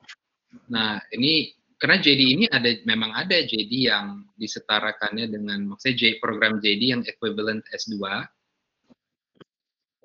Nah, 0.71 0.99
ini 1.15 1.51
karena 1.77 2.01
JD 2.01 2.23
ini 2.39 2.45
ada 2.49 2.71
memang 2.89 3.13
ada 3.13 3.37
JD 3.43 3.73
yang 3.91 4.25
disetarakannya 4.41 5.29
dengan 5.29 5.69
maksudnya 5.69 5.97
J, 5.99 6.03
program 6.23 6.59
JD 6.63 6.83
yang 6.83 7.03
equivalent 7.05 7.63
S2 7.69 8.01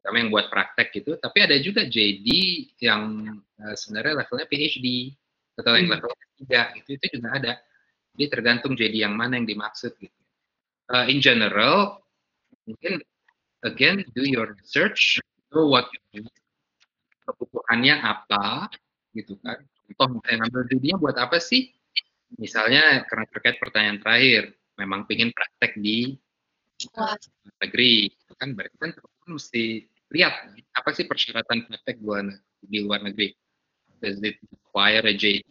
kami 0.01 0.25
yang 0.25 0.29
buat 0.33 0.49
praktek 0.49 0.87
gitu, 0.97 1.13
tapi 1.21 1.45
ada 1.45 1.55
juga 1.61 1.85
JD 1.85 2.27
yang 2.81 3.25
uh, 3.61 3.75
sebenarnya 3.77 4.25
levelnya 4.25 4.47
PhD 4.49 5.13
atau 5.61 5.77
yang 5.77 5.87
Hmm. 5.89 5.93
levelnya 5.97 6.25
tiga 6.41 6.61
gitu 6.81 6.89
itu 6.97 7.05
juga 7.21 7.29
ada. 7.37 7.53
Jadi 8.17 8.25
tergantung 8.27 8.73
JD 8.73 8.95
yang 9.05 9.13
mana 9.13 9.37
yang 9.37 9.47
dimaksud 9.47 9.93
gitu. 10.01 10.19
Uh, 10.91 11.07
in 11.07 11.21
general, 11.23 12.01
mungkin 12.67 12.99
again 13.63 14.03
do 14.17 14.25
your 14.25 14.51
research, 14.57 15.21
know 15.53 15.69
what 15.69 15.87
you 15.93 16.01
do, 16.19 16.27
kebutuhannya 17.29 17.95
apa 18.01 18.67
gitu 19.13 19.37
kan. 19.45 19.61
Contoh 19.87 20.17
misalnya 20.17 20.37
ngambil 20.47 20.61
JD-nya 20.71 20.97
buat 20.97 21.17
apa 21.21 21.37
sih? 21.37 21.71
Misalnya 22.39 23.05
karena 23.05 23.25
terkait 23.29 23.59
pertanyaan 23.59 23.99
terakhir, 23.99 24.55
memang 24.79 25.05
pengen 25.05 25.29
praktek 25.35 25.77
di 25.77 26.15
negeri 27.61 28.09
kan 28.41 28.57
berarti 28.57 28.73
kan 28.81 28.91
mesti 29.29 29.85
lihat 30.11 30.33
apa 30.75 30.89
sih 30.95 31.07
persyaratan 31.07 31.67
praktek 31.67 31.99
ne- 32.03 32.43
di 32.63 32.83
luar 32.83 33.03
negeri. 33.03 33.31
Does 34.01 34.19
it 34.21 34.37
require 34.49 35.03
a 35.05 35.13
JD 35.13 35.45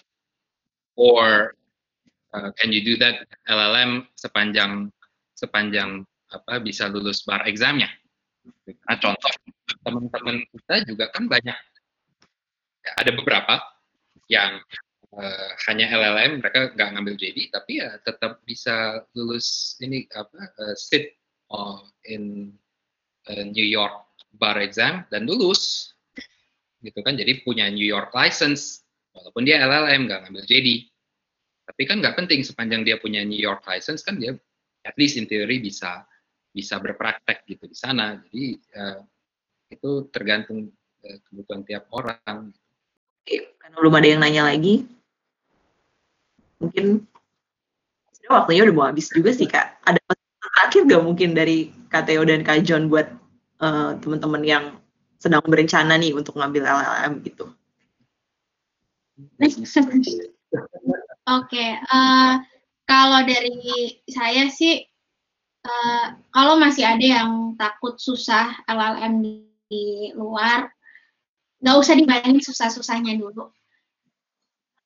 or 0.99 1.55
uh, 2.35 2.51
can 2.59 2.75
you 2.75 2.83
do 2.83 2.99
that 2.99 3.25
LLM 3.47 4.11
sepanjang 4.19 4.91
sepanjang 5.39 6.05
apa 6.31 6.61
bisa 6.61 6.91
lulus 6.91 7.23
bar 7.23 7.47
examnya? 7.47 7.89
Nah 8.67 8.97
contoh 8.99 9.33
teman-teman 9.87 10.43
kita 10.51 10.75
juga 10.87 11.09
kan 11.15 11.31
banyak. 11.31 11.59
Ya, 12.81 12.93
ada 12.97 13.13
beberapa 13.13 13.61
yang 14.33 14.57
eh, 15.21 15.51
hanya 15.69 15.91
LLM 15.91 16.41
mereka 16.41 16.73
nggak 16.73 16.89
ngambil 16.97 17.15
JD 17.19 17.53
tapi 17.53 17.83
ya 17.83 17.99
tetap 18.03 18.41
bisa 18.49 19.05
lulus 19.13 19.77
ini 19.85 20.09
apa 20.17 20.49
eh, 20.65 20.77
sit 20.79 21.13
uh, 21.53 21.83
in 22.09 22.55
uh, 23.29 23.45
New 23.45 23.67
York 23.67 24.10
bar 24.37 24.59
exam 24.63 25.07
dan 25.09 25.27
lulus. 25.27 25.95
Gitu 26.81 26.97
kan 27.05 27.17
jadi 27.19 27.45
punya 27.45 27.69
New 27.69 27.85
York 27.85 28.15
license 28.17 28.85
walaupun 29.13 29.45
dia 29.45 29.61
LLM 29.61 30.09
nggak 30.09 30.21
ngambil 30.27 30.45
JD 30.49 30.91
tapi 31.71 31.87
kan 31.87 32.03
nggak 32.03 32.19
penting 32.19 32.43
sepanjang 32.43 32.83
dia 32.83 32.99
punya 32.99 33.23
New 33.23 33.39
York 33.39 33.63
license 33.63 34.03
kan 34.03 34.19
dia 34.19 34.35
at 34.83 34.95
least 34.99 35.15
in 35.15 35.31
theory 35.31 35.63
bisa 35.63 36.03
bisa 36.51 36.83
berpraktek 36.83 37.47
gitu 37.47 37.71
di 37.71 37.79
sana. 37.79 38.19
Jadi 38.27 38.59
uh, 38.75 38.99
itu 39.71 40.11
tergantung 40.11 40.67
uh, 41.07 41.19
kebutuhan 41.31 41.63
tiap 41.63 41.87
orang. 41.95 42.51
Oke, 43.23 43.55
karena 43.63 43.77
belum 43.79 43.95
ada 43.95 44.09
yang 44.11 44.21
nanya 44.21 44.43
lagi, 44.51 44.83
mungkin 46.59 47.07
sudah 48.19 48.43
waktunya 48.43 48.67
udah 48.67 48.75
mau 48.75 48.87
habis 48.91 49.07
juga 49.15 49.31
sih 49.31 49.47
kak. 49.47 49.79
Ada 49.87 50.03
pesan 50.03 50.39
terakhir 50.43 50.83
gak 50.91 51.05
mungkin 51.07 51.31
dari 51.39 51.71
Theo 51.87 52.23
dan 52.27 52.43
Kak 52.43 52.67
John 52.67 52.91
buat 52.91 53.07
eh, 53.61 53.91
teman-teman 54.01 54.43
yang 54.43 54.65
sedang 55.21 55.45
berencana 55.45 56.01
nih 56.01 56.17
untuk 56.17 56.41
ngambil 56.41 56.65
LLM 56.65 57.13
gitu? 57.29 57.53
Oke, 61.29 61.67
eh, 61.77 62.35
kalau 62.89 63.21
dari 63.23 64.01
saya 64.09 64.49
sih, 64.49 64.83
eh, 65.63 66.07
kalau 66.33 66.57
masih 66.57 66.89
ada 66.89 67.05
yang 67.21 67.55
takut 67.55 68.01
susah 68.01 68.65
LLM 68.67 69.21
di, 69.21 69.33
di 69.69 69.85
luar, 70.17 70.67
nggak 71.61 71.77
usah 71.77 71.95
dibayangin 71.95 72.41
susah-susahnya 72.41 73.21
dulu. 73.21 73.53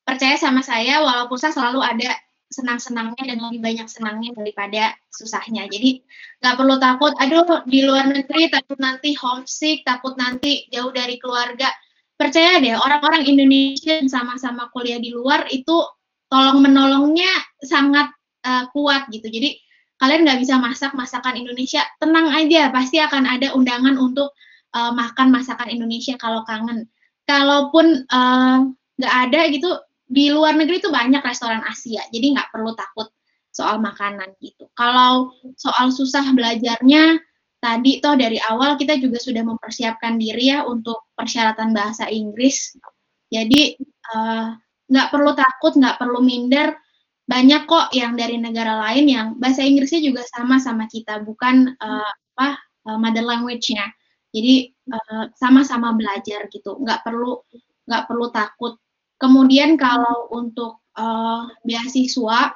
Percaya 0.05 0.37
sama 0.37 0.61
saya, 0.61 1.01
walaupun 1.01 1.39
susah 1.39 1.55
selalu 1.55 1.81
ada 1.81 2.11
senang-senangnya 2.55 3.35
dan 3.35 3.39
lebih 3.43 3.59
banyak 3.59 3.91
senangnya 3.91 4.31
daripada 4.39 4.95
susahnya. 5.11 5.67
Jadi 5.67 6.07
nggak 6.39 6.55
perlu 6.55 6.79
takut, 6.79 7.13
aduh 7.19 7.67
di 7.67 7.83
luar 7.83 8.07
negeri 8.07 8.47
takut 8.47 8.79
nanti 8.79 9.19
homesick, 9.19 9.83
takut 9.83 10.15
nanti 10.15 10.71
jauh 10.71 10.95
dari 10.95 11.19
keluarga. 11.19 11.67
Percaya 12.15 12.63
deh, 12.63 12.79
orang-orang 12.79 13.27
Indonesia 13.27 13.99
yang 13.99 14.07
sama-sama 14.07 14.71
kuliah 14.71 15.03
di 15.03 15.11
luar 15.11 15.51
itu 15.51 15.83
tolong 16.31 16.63
menolongnya 16.63 17.31
sangat 17.59 18.15
uh, 18.47 18.71
kuat 18.71 19.11
gitu. 19.11 19.27
Jadi 19.27 19.59
kalian 19.99 20.23
nggak 20.23 20.39
bisa 20.39 20.55
masak 20.63 20.95
masakan 20.95 21.35
Indonesia, 21.35 21.83
tenang 21.99 22.31
aja, 22.31 22.71
pasti 22.71 23.03
akan 23.03 23.27
ada 23.27 23.51
undangan 23.59 23.99
untuk 23.99 24.31
uh, 24.79 24.95
makan 24.95 25.35
masakan 25.35 25.67
Indonesia 25.75 26.15
kalau 26.15 26.47
kangen. 26.47 26.87
Kalaupun 27.27 28.07
nggak 28.99 29.15
uh, 29.15 29.23
ada 29.27 29.41
gitu, 29.51 29.75
di 30.05 30.29
luar 30.29 30.55
negeri 30.55 30.85
itu 30.85 30.93
banyak 30.93 31.25
restoran 31.25 31.65
Asia, 31.65 32.05
jadi 32.13 32.37
nggak 32.37 32.53
perlu 32.53 32.77
takut 32.77 33.09
soal 33.55 33.79
makanan 33.79 34.35
gitu. 34.43 34.67
Kalau 34.75 35.31
soal 35.55 35.95
susah 35.95 36.27
belajarnya, 36.35 37.23
tadi 37.63 38.03
toh 38.03 38.19
dari 38.19 38.37
awal 38.43 38.77
kita 38.77 39.01
juga 39.01 39.17
sudah 39.23 39.41
mempersiapkan 39.47 40.21
diri 40.21 40.53
ya 40.53 40.69
untuk 40.69 41.09
persyaratan 41.17 41.73
bahasa 41.73 42.11
Inggris. 42.11 42.77
Jadi 43.31 43.79
nggak 44.91 45.09
uh, 45.09 45.13
perlu 45.15 45.33
takut, 45.33 45.73
nggak 45.79 45.97
perlu 45.97 46.21
minder. 46.21 46.77
Banyak 47.25 47.65
kok 47.65 47.97
yang 47.97 48.21
dari 48.21 48.37
negara 48.37 48.77
lain 48.85 49.09
yang 49.09 49.27
bahasa 49.41 49.65
Inggrisnya 49.65 50.05
juga 50.05 50.21
sama 50.29 50.61
sama 50.61 50.85
kita, 50.91 51.25
bukan 51.25 51.73
uh, 51.81 52.13
apa 52.37 52.61
uh, 52.91 52.99
mother 53.01 53.25
language-nya. 53.25 53.89
Jadi 54.35 54.69
sama-sama 55.41 55.95
uh, 55.95 55.97
belajar 55.97 56.51
gitu, 56.53 56.77
nggak 56.77 57.01
perlu 57.01 57.41
nggak 57.89 58.05
perlu 58.05 58.29
takut. 58.29 58.77
Kemudian 59.25 59.81
kalau 59.81 60.29
untuk 60.37 60.85
uh, 61.01 61.49
beasiswa, 61.65 62.53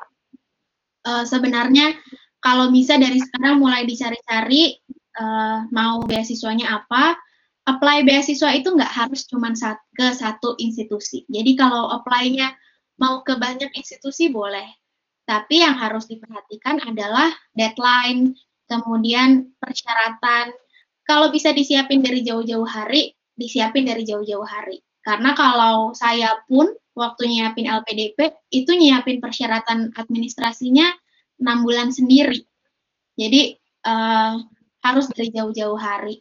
uh, 1.09 1.25
sebenarnya 1.25 1.97
kalau 2.45 2.69
bisa 2.69 3.01
dari 3.01 3.17
sekarang 3.17 3.57
mulai 3.57 3.89
dicari-cari 3.89 4.77
uh, 5.17 5.65
mau 5.73 6.05
beasiswanya 6.05 6.77
apa, 6.77 7.17
apply 7.65 8.05
beasiswa 8.05 8.53
itu 8.53 8.69
nggak 8.69 8.93
harus 8.93 9.25
cuma 9.25 9.57
sat 9.57 9.81
ke 9.97 10.13
satu 10.13 10.61
institusi. 10.61 11.25
Jadi 11.33 11.57
kalau 11.57 11.89
apply-nya 11.89 12.53
mau 13.01 13.25
ke 13.25 13.41
banyak 13.41 13.73
institusi 13.73 14.29
boleh, 14.29 14.69
tapi 15.25 15.65
yang 15.65 15.73
harus 15.73 16.05
diperhatikan 16.05 16.85
adalah 16.85 17.33
deadline, 17.57 18.37
kemudian 18.69 19.57
persyaratan. 19.57 20.53
Kalau 21.09 21.33
bisa 21.33 21.57
disiapin 21.57 22.05
dari 22.05 22.21
jauh-jauh 22.21 22.69
hari, 22.69 23.17
disiapin 23.33 23.89
dari 23.89 24.05
jauh-jauh 24.05 24.45
hari. 24.45 24.85
Karena 25.09 25.33
kalau 25.33 25.97
saya 25.97 26.37
pun 26.45 26.69
waktu 26.93 27.33
nyiapin 27.33 27.65
LPDP 27.65 28.29
itu 28.53 28.77
nyiapin 28.77 29.25
persyaratan 29.25 29.97
administrasinya 29.97 30.85
enam 31.41 31.65
bulan 31.65 31.89
sendiri. 31.89 32.45
Jadi 33.17 33.57
uh, 33.89 34.37
harus 34.85 35.09
dari 35.09 35.33
jauh-jauh 35.33 35.81
hari. 35.81 36.21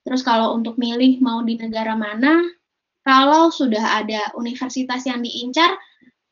Terus 0.00 0.24
kalau 0.24 0.56
untuk 0.56 0.80
milih 0.80 1.20
mau 1.20 1.44
di 1.44 1.60
negara 1.60 1.92
mana, 1.92 2.40
kalau 3.04 3.52
sudah 3.52 4.00
ada 4.00 4.32
universitas 4.40 5.04
yang 5.04 5.20
diincar, 5.20 5.76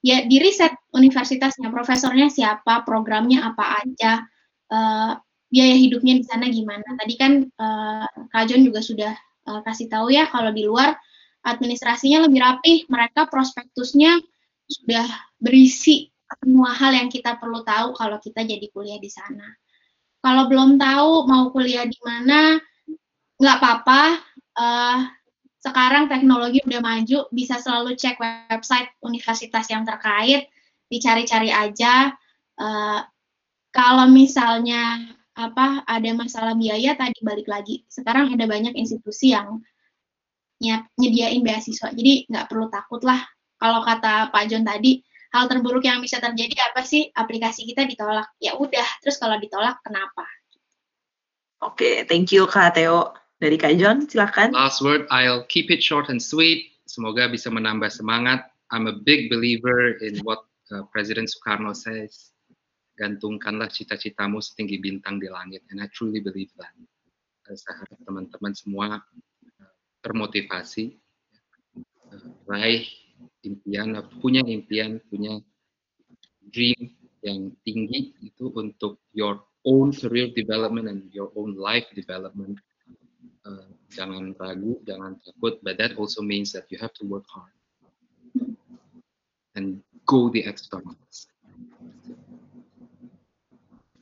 ya 0.01 0.25
di 0.25 0.41
riset 0.41 0.73
universitasnya, 0.97 1.69
profesornya 1.69 2.33
siapa, 2.33 2.81
programnya 2.89 3.45
apa 3.45 3.85
aja, 3.85 4.25
uh, 4.73 5.21
biaya 5.53 5.77
hidupnya 5.77 6.17
di 6.17 6.25
sana 6.25 6.49
gimana. 6.49 6.97
Tadi 6.97 7.15
kan 7.21 7.45
uh, 7.45 8.09
Kak 8.33 8.49
John 8.49 8.65
juga 8.65 8.81
sudah 8.81 9.13
uh, 9.53 9.61
kasih 9.69 9.93
tahu 9.93 10.17
ya 10.17 10.33
kalau 10.33 10.49
di 10.49 10.65
luar 10.65 10.97
administrasinya 11.45 12.29
lebih 12.29 12.41
rapih, 12.41 12.79
mereka 12.93 13.27
prospektusnya 13.29 14.21
sudah 14.71 15.07
berisi 15.41 16.13
semua 16.31 16.71
hal 16.77 16.95
yang 16.95 17.11
kita 17.11 17.35
perlu 17.43 17.67
tahu 17.67 17.97
kalau 17.99 18.23
kita 18.23 18.47
jadi 18.47 18.67
kuliah 18.71 19.01
di 19.03 19.11
sana. 19.11 19.51
Kalau 20.21 20.47
belum 20.47 20.77
tahu 20.79 21.27
mau 21.27 21.51
kuliah 21.51 21.89
di 21.89 21.97
mana, 22.05 22.61
nggak 23.41 23.57
apa-apa. 23.57 24.03
Uh, 24.55 24.99
sekarang 25.61 26.07
teknologi 26.07 26.61
udah 26.65 26.81
maju, 26.81 27.27
bisa 27.33 27.59
selalu 27.59 27.97
cek 27.97 28.21
website 28.21 28.93
universitas 29.03 29.67
yang 29.73 29.83
terkait, 29.83 30.49
dicari-cari 30.93 31.51
aja. 31.51 32.13
Uh, 32.61 33.01
kalau 33.73 34.07
misalnya 34.13 35.17
apa 35.35 35.87
ada 35.89 36.11
masalah 36.13 36.53
biaya 36.53 36.95
tadi 36.95 37.17
balik 37.25 37.49
lagi. 37.49 37.83
Sekarang 37.89 38.29
ada 38.35 38.45
banyak 38.45 38.77
institusi 38.77 39.33
yang 39.33 39.65
nyediain 40.61 41.41
beasiswa. 41.41 41.89
Jadi 41.91 42.29
nggak 42.29 42.47
perlu 42.53 42.69
takut 42.69 43.01
lah. 43.03 43.25
Kalau 43.61 43.85
kata 43.85 44.33
Pak 44.33 44.45
John 44.49 44.65
tadi, 44.65 45.01
hal 45.33 45.49
terburuk 45.49 45.85
yang 45.85 46.01
bisa 46.01 46.21
terjadi 46.21 46.57
apa 46.73 46.85
sih? 46.85 47.09
Aplikasi 47.13 47.69
kita 47.69 47.85
ditolak. 47.85 48.29
Ya 48.41 48.57
udah, 48.57 48.87
terus 49.05 49.21
kalau 49.21 49.37
ditolak 49.41 49.81
kenapa? 49.85 50.25
Oke, 51.61 51.77
okay, 51.77 51.95
thank 52.09 52.33
you 52.33 52.49
Kak 52.49 52.77
Theo. 52.77 53.13
Dari 53.41 53.57
Kak 53.57 53.81
John, 53.81 54.05
silakan. 54.05 54.53
Last 54.53 54.85
word, 54.85 55.09
I'll 55.09 55.49
keep 55.49 55.73
it 55.73 55.81
short 55.81 56.13
and 56.13 56.21
sweet. 56.21 56.77
Semoga 56.85 57.29
bisa 57.33 57.49
menambah 57.49 57.89
semangat. 57.89 58.53
I'm 58.69 58.85
a 58.85 58.97
big 58.97 59.33
believer 59.33 59.97
in 60.05 60.21
what 60.29 60.45
uh, 60.73 60.85
President 60.93 61.33
Soekarno 61.33 61.73
says. 61.73 62.37
Gantungkanlah 63.01 63.73
cita-citamu 63.73 64.45
setinggi 64.45 64.77
bintang 64.85 65.17
di 65.17 65.33
langit. 65.33 65.65
And 65.73 65.81
I 65.81 65.89
truly 65.89 66.21
believe 66.21 66.53
that. 66.61 66.77
saya 67.51 67.83
harap 67.83 67.99
teman-teman 68.07 68.55
semua 68.55 69.03
termotivasi 70.01 70.97
raih 72.49 72.85
impian, 73.47 73.95
punya 74.19 74.43
impian, 74.43 74.99
punya 75.09 75.39
dream 76.51 76.93
yang 77.23 77.53
tinggi 77.63 78.17
itu 78.25 78.51
untuk 78.57 78.99
your 79.13 79.39
own 79.69 79.93
career 79.93 80.33
development 80.33 80.89
and 80.89 81.01
your 81.13 81.31
own 81.37 81.55
life 81.55 81.87
development. 81.93 82.59
Uh, 83.41 83.69
jangan 83.89 84.37
ragu, 84.37 84.77
jangan 84.85 85.17
takut, 85.25 85.57
but 85.65 85.81
that 85.81 85.97
also 85.97 86.21
means 86.21 86.53
that 86.53 86.69
you 86.69 86.77
have 86.77 86.93
to 86.93 87.09
work 87.09 87.25
hard 87.33 87.53
and 89.57 89.81
go 90.05 90.29
the 90.29 90.45
extra 90.45 90.77
miles. 90.85 91.29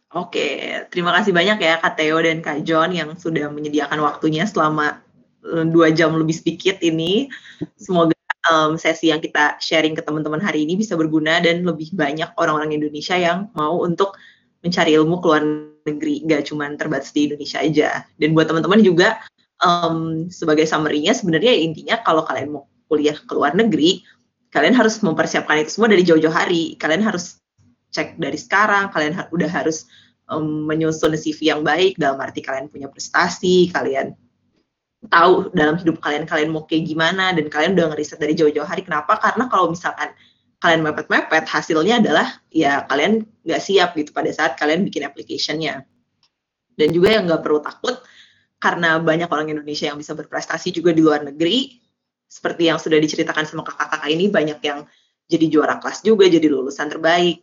Oke, 0.08 0.72
terima 0.88 1.12
kasih 1.20 1.36
banyak 1.36 1.58
ya 1.60 1.84
Kak 1.84 2.00
Theo 2.00 2.16
dan 2.24 2.40
Kak 2.40 2.64
John 2.64 2.90
yang 2.96 3.12
sudah 3.14 3.52
menyediakan 3.52 4.00
waktunya 4.00 4.48
selama 4.48 5.04
dua 5.44 5.94
jam 5.94 6.14
lebih 6.16 6.34
sedikit 6.34 6.82
ini. 6.82 7.30
Semoga 7.78 8.14
um, 8.48 8.74
sesi 8.80 9.12
yang 9.12 9.22
kita 9.22 9.60
sharing 9.60 9.94
ke 9.94 10.02
teman-teman 10.02 10.40
hari 10.42 10.64
ini 10.64 10.78
bisa 10.78 10.94
berguna 10.94 11.38
dan 11.42 11.62
lebih 11.62 11.92
banyak 11.94 12.32
orang-orang 12.40 12.74
Indonesia 12.74 13.14
yang 13.14 13.52
mau 13.54 13.78
untuk 13.82 14.16
mencari 14.64 14.98
ilmu 14.98 15.22
ke 15.22 15.26
luar 15.30 15.42
negeri, 15.86 16.26
nggak 16.26 16.50
cuma 16.50 16.66
terbatas 16.74 17.14
di 17.14 17.30
Indonesia 17.30 17.62
aja. 17.62 17.90
Dan 18.18 18.34
buat 18.34 18.50
teman-teman 18.50 18.82
juga 18.82 19.22
um, 19.62 20.26
sebagai 20.28 20.66
summary-nya 20.66 21.14
sebenarnya 21.14 21.54
intinya 21.54 22.02
kalau 22.02 22.26
kalian 22.26 22.58
mau 22.58 22.66
kuliah 22.90 23.14
ke 23.14 23.32
luar 23.32 23.54
negeri, 23.54 24.02
kalian 24.50 24.74
harus 24.74 24.98
mempersiapkan 25.04 25.62
itu 25.62 25.78
semua 25.78 25.92
dari 25.92 26.02
jauh-jauh 26.02 26.32
hari. 26.32 26.74
Kalian 26.80 27.06
harus 27.06 27.38
cek 27.94 28.18
dari 28.18 28.36
sekarang, 28.36 28.90
kalian 28.90 29.14
udah 29.30 29.50
harus 29.50 29.86
menyusun 30.44 31.16
CV 31.16 31.56
yang 31.56 31.64
baik 31.64 31.96
dalam 31.96 32.20
arti 32.20 32.44
kalian 32.44 32.68
punya 32.68 32.92
prestasi, 32.92 33.72
kalian 33.72 34.12
tahu 35.06 35.54
dalam 35.54 35.78
hidup 35.78 36.02
kalian 36.02 36.26
kalian 36.26 36.50
mau 36.50 36.66
kayak 36.66 36.90
gimana 36.90 37.30
dan 37.30 37.46
kalian 37.46 37.78
udah 37.78 37.94
ngeriset 37.94 38.18
dari 38.18 38.34
jauh-jauh 38.34 38.66
hari. 38.66 38.82
Kenapa? 38.82 39.14
Karena 39.22 39.46
kalau 39.46 39.70
misalkan 39.70 40.10
kalian 40.58 40.82
mepet-mepet, 40.82 41.46
hasilnya 41.46 42.02
adalah 42.02 42.26
ya 42.50 42.82
kalian 42.90 43.22
nggak 43.46 43.62
siap 43.62 43.94
gitu 43.94 44.10
pada 44.10 44.30
saat 44.34 44.58
kalian 44.58 44.82
bikin 44.82 45.06
application-nya. 45.06 45.86
Dan 46.74 46.88
juga 46.90 47.14
yang 47.14 47.30
nggak 47.30 47.42
perlu 47.46 47.62
takut 47.62 47.94
karena 48.58 48.98
banyak 48.98 49.30
orang 49.30 49.54
Indonesia 49.54 49.86
yang 49.86 49.98
bisa 49.98 50.18
berprestasi 50.18 50.74
juga 50.74 50.90
di 50.90 51.02
luar 51.02 51.22
negeri. 51.22 51.78
Seperti 52.28 52.68
yang 52.68 52.76
sudah 52.76 53.00
diceritakan 53.00 53.48
sama 53.48 53.64
kakak-kakak 53.64 54.10
ini 54.12 54.28
banyak 54.28 54.60
yang 54.60 54.84
jadi 55.30 55.46
juara 55.48 55.80
kelas 55.80 56.04
juga, 56.04 56.28
jadi 56.28 56.44
lulusan 56.44 56.90
terbaik. 56.92 57.40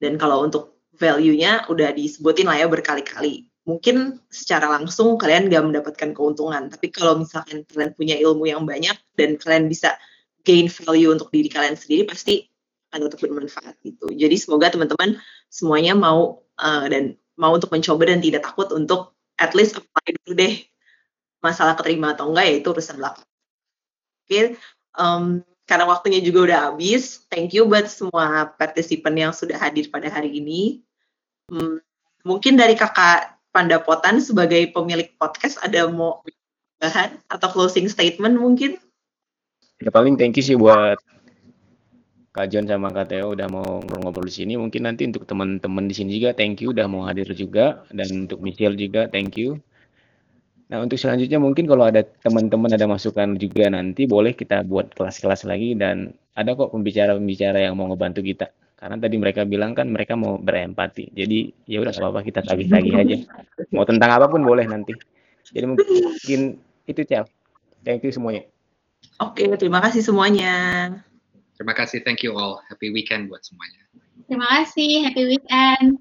Dan 0.00 0.18
kalau 0.18 0.42
untuk 0.42 0.82
value-nya 0.98 1.70
udah 1.70 1.94
disebutin 1.94 2.50
lah 2.50 2.58
ya 2.58 2.66
berkali-kali 2.66 3.46
mungkin 3.68 4.16
secara 4.32 4.72
langsung 4.72 5.20
kalian 5.20 5.52
gak 5.52 5.60
mendapatkan 5.68 6.10
keuntungan. 6.16 6.72
Tapi 6.72 6.88
kalau 6.88 7.20
misalkan 7.20 7.68
kalian 7.68 7.92
punya 7.92 8.16
ilmu 8.16 8.48
yang 8.48 8.64
banyak 8.64 8.96
dan 9.12 9.36
kalian 9.36 9.68
bisa 9.68 10.00
gain 10.40 10.72
value 10.72 11.12
untuk 11.12 11.28
diri 11.28 11.52
kalian 11.52 11.76
sendiri, 11.76 12.08
pasti 12.08 12.48
akan 12.88 13.12
tetap 13.12 13.20
bermanfaat 13.28 13.76
gitu. 13.84 14.08
Jadi 14.08 14.36
semoga 14.40 14.72
teman-teman 14.72 15.20
semuanya 15.52 15.92
mau 15.92 16.40
uh, 16.56 16.86
dan 16.88 17.20
mau 17.36 17.52
untuk 17.52 17.68
mencoba 17.68 18.08
dan 18.08 18.24
tidak 18.24 18.48
takut 18.48 18.72
untuk 18.72 19.12
at 19.36 19.52
least 19.52 19.76
apply 19.76 20.16
dulu 20.24 20.32
deh 20.32 20.64
masalah 21.44 21.78
keterima 21.78 22.16
atau 22.16 22.32
enggak 22.32 22.48
ya 22.48 22.54
itu 22.64 22.68
urusan 22.72 22.96
belakang. 22.98 23.28
Oke, 24.24 24.40
um, 24.96 25.44
karena 25.68 25.84
waktunya 25.84 26.20
juga 26.24 26.38
udah 26.48 26.58
habis. 26.72 27.22
Thank 27.28 27.54
you 27.54 27.68
buat 27.68 27.86
semua 27.86 28.48
partisipan 28.56 29.14
yang 29.14 29.32
sudah 29.36 29.60
hadir 29.60 29.92
pada 29.92 30.08
hari 30.08 30.34
ini. 30.40 30.82
Hmm, 31.52 31.84
mungkin 32.26 32.56
dari 32.58 32.74
kakak 32.74 33.37
Pandapotan 33.58 34.22
sebagai 34.22 34.70
pemilik 34.70 35.10
podcast 35.18 35.58
ada 35.58 35.90
mau 35.90 36.22
bahan 36.78 37.18
atau 37.26 37.50
closing 37.50 37.90
statement 37.90 38.38
mungkin? 38.38 38.78
Ya 39.82 39.90
paling 39.90 40.14
thank 40.14 40.38
you 40.38 40.46
sih 40.46 40.54
buat 40.54 40.94
Kak 42.30 42.54
John 42.54 42.70
sama 42.70 42.94
Kak 42.94 43.10
Theo 43.10 43.34
udah 43.34 43.50
mau 43.50 43.82
ngobrol-ngobrol 43.82 44.30
di 44.30 44.34
sini. 44.38 44.54
Mungkin 44.54 44.86
nanti 44.86 45.10
untuk 45.10 45.26
teman-teman 45.26 45.90
di 45.90 45.94
sini 45.98 46.22
juga 46.22 46.38
thank 46.38 46.62
you 46.62 46.70
udah 46.70 46.86
mau 46.86 47.02
hadir 47.02 47.26
juga 47.34 47.82
dan 47.90 48.30
untuk 48.30 48.38
Michelle 48.46 48.78
juga 48.78 49.10
thank 49.10 49.34
you. 49.34 49.58
Nah 50.70 50.78
untuk 50.78 50.94
selanjutnya 50.94 51.42
mungkin 51.42 51.66
kalau 51.66 51.90
ada 51.90 52.06
teman-teman 52.06 52.70
ada 52.70 52.86
masukan 52.86 53.34
juga 53.42 53.74
nanti 53.74 54.06
boleh 54.06 54.38
kita 54.38 54.62
buat 54.70 54.94
kelas-kelas 54.94 55.50
lagi 55.50 55.74
dan 55.74 56.14
ada 56.38 56.54
kok 56.54 56.70
pembicara-pembicara 56.70 57.58
yang 57.66 57.74
mau 57.74 57.90
ngebantu 57.90 58.22
kita 58.22 58.54
karena 58.78 58.96
tadi 59.02 59.16
mereka 59.18 59.42
bilang 59.42 59.74
kan 59.74 59.90
mereka 59.90 60.14
mau 60.14 60.38
berempati. 60.38 61.10
Jadi 61.10 61.50
ya 61.66 61.82
udah 61.82 61.90
apa-apa 61.90 62.22
kita 62.22 62.46
tagih-tagih 62.46 62.94
iya. 62.94 63.02
aja. 63.02 63.16
Mau 63.74 63.82
tentang 63.82 64.14
apa 64.14 64.30
pun 64.30 64.46
boleh 64.46 64.70
nanti. 64.70 64.94
Jadi 65.50 65.66
mungkin 65.66 66.40
itu 66.86 67.00
cel. 67.02 67.26
Thank 67.82 68.06
you 68.06 68.14
semuanya. 68.14 68.46
Oke 69.18 69.50
okay, 69.50 69.58
terima 69.58 69.82
kasih 69.82 70.06
semuanya. 70.06 70.54
Terima 71.58 71.74
kasih. 71.74 72.06
Thank 72.06 72.22
you 72.22 72.38
all. 72.38 72.62
Happy 72.70 72.94
weekend 72.94 73.26
buat 73.26 73.42
semuanya. 73.42 73.82
Terima 74.30 74.46
kasih. 74.46 75.10
Happy 75.10 75.26
weekend. 75.26 75.98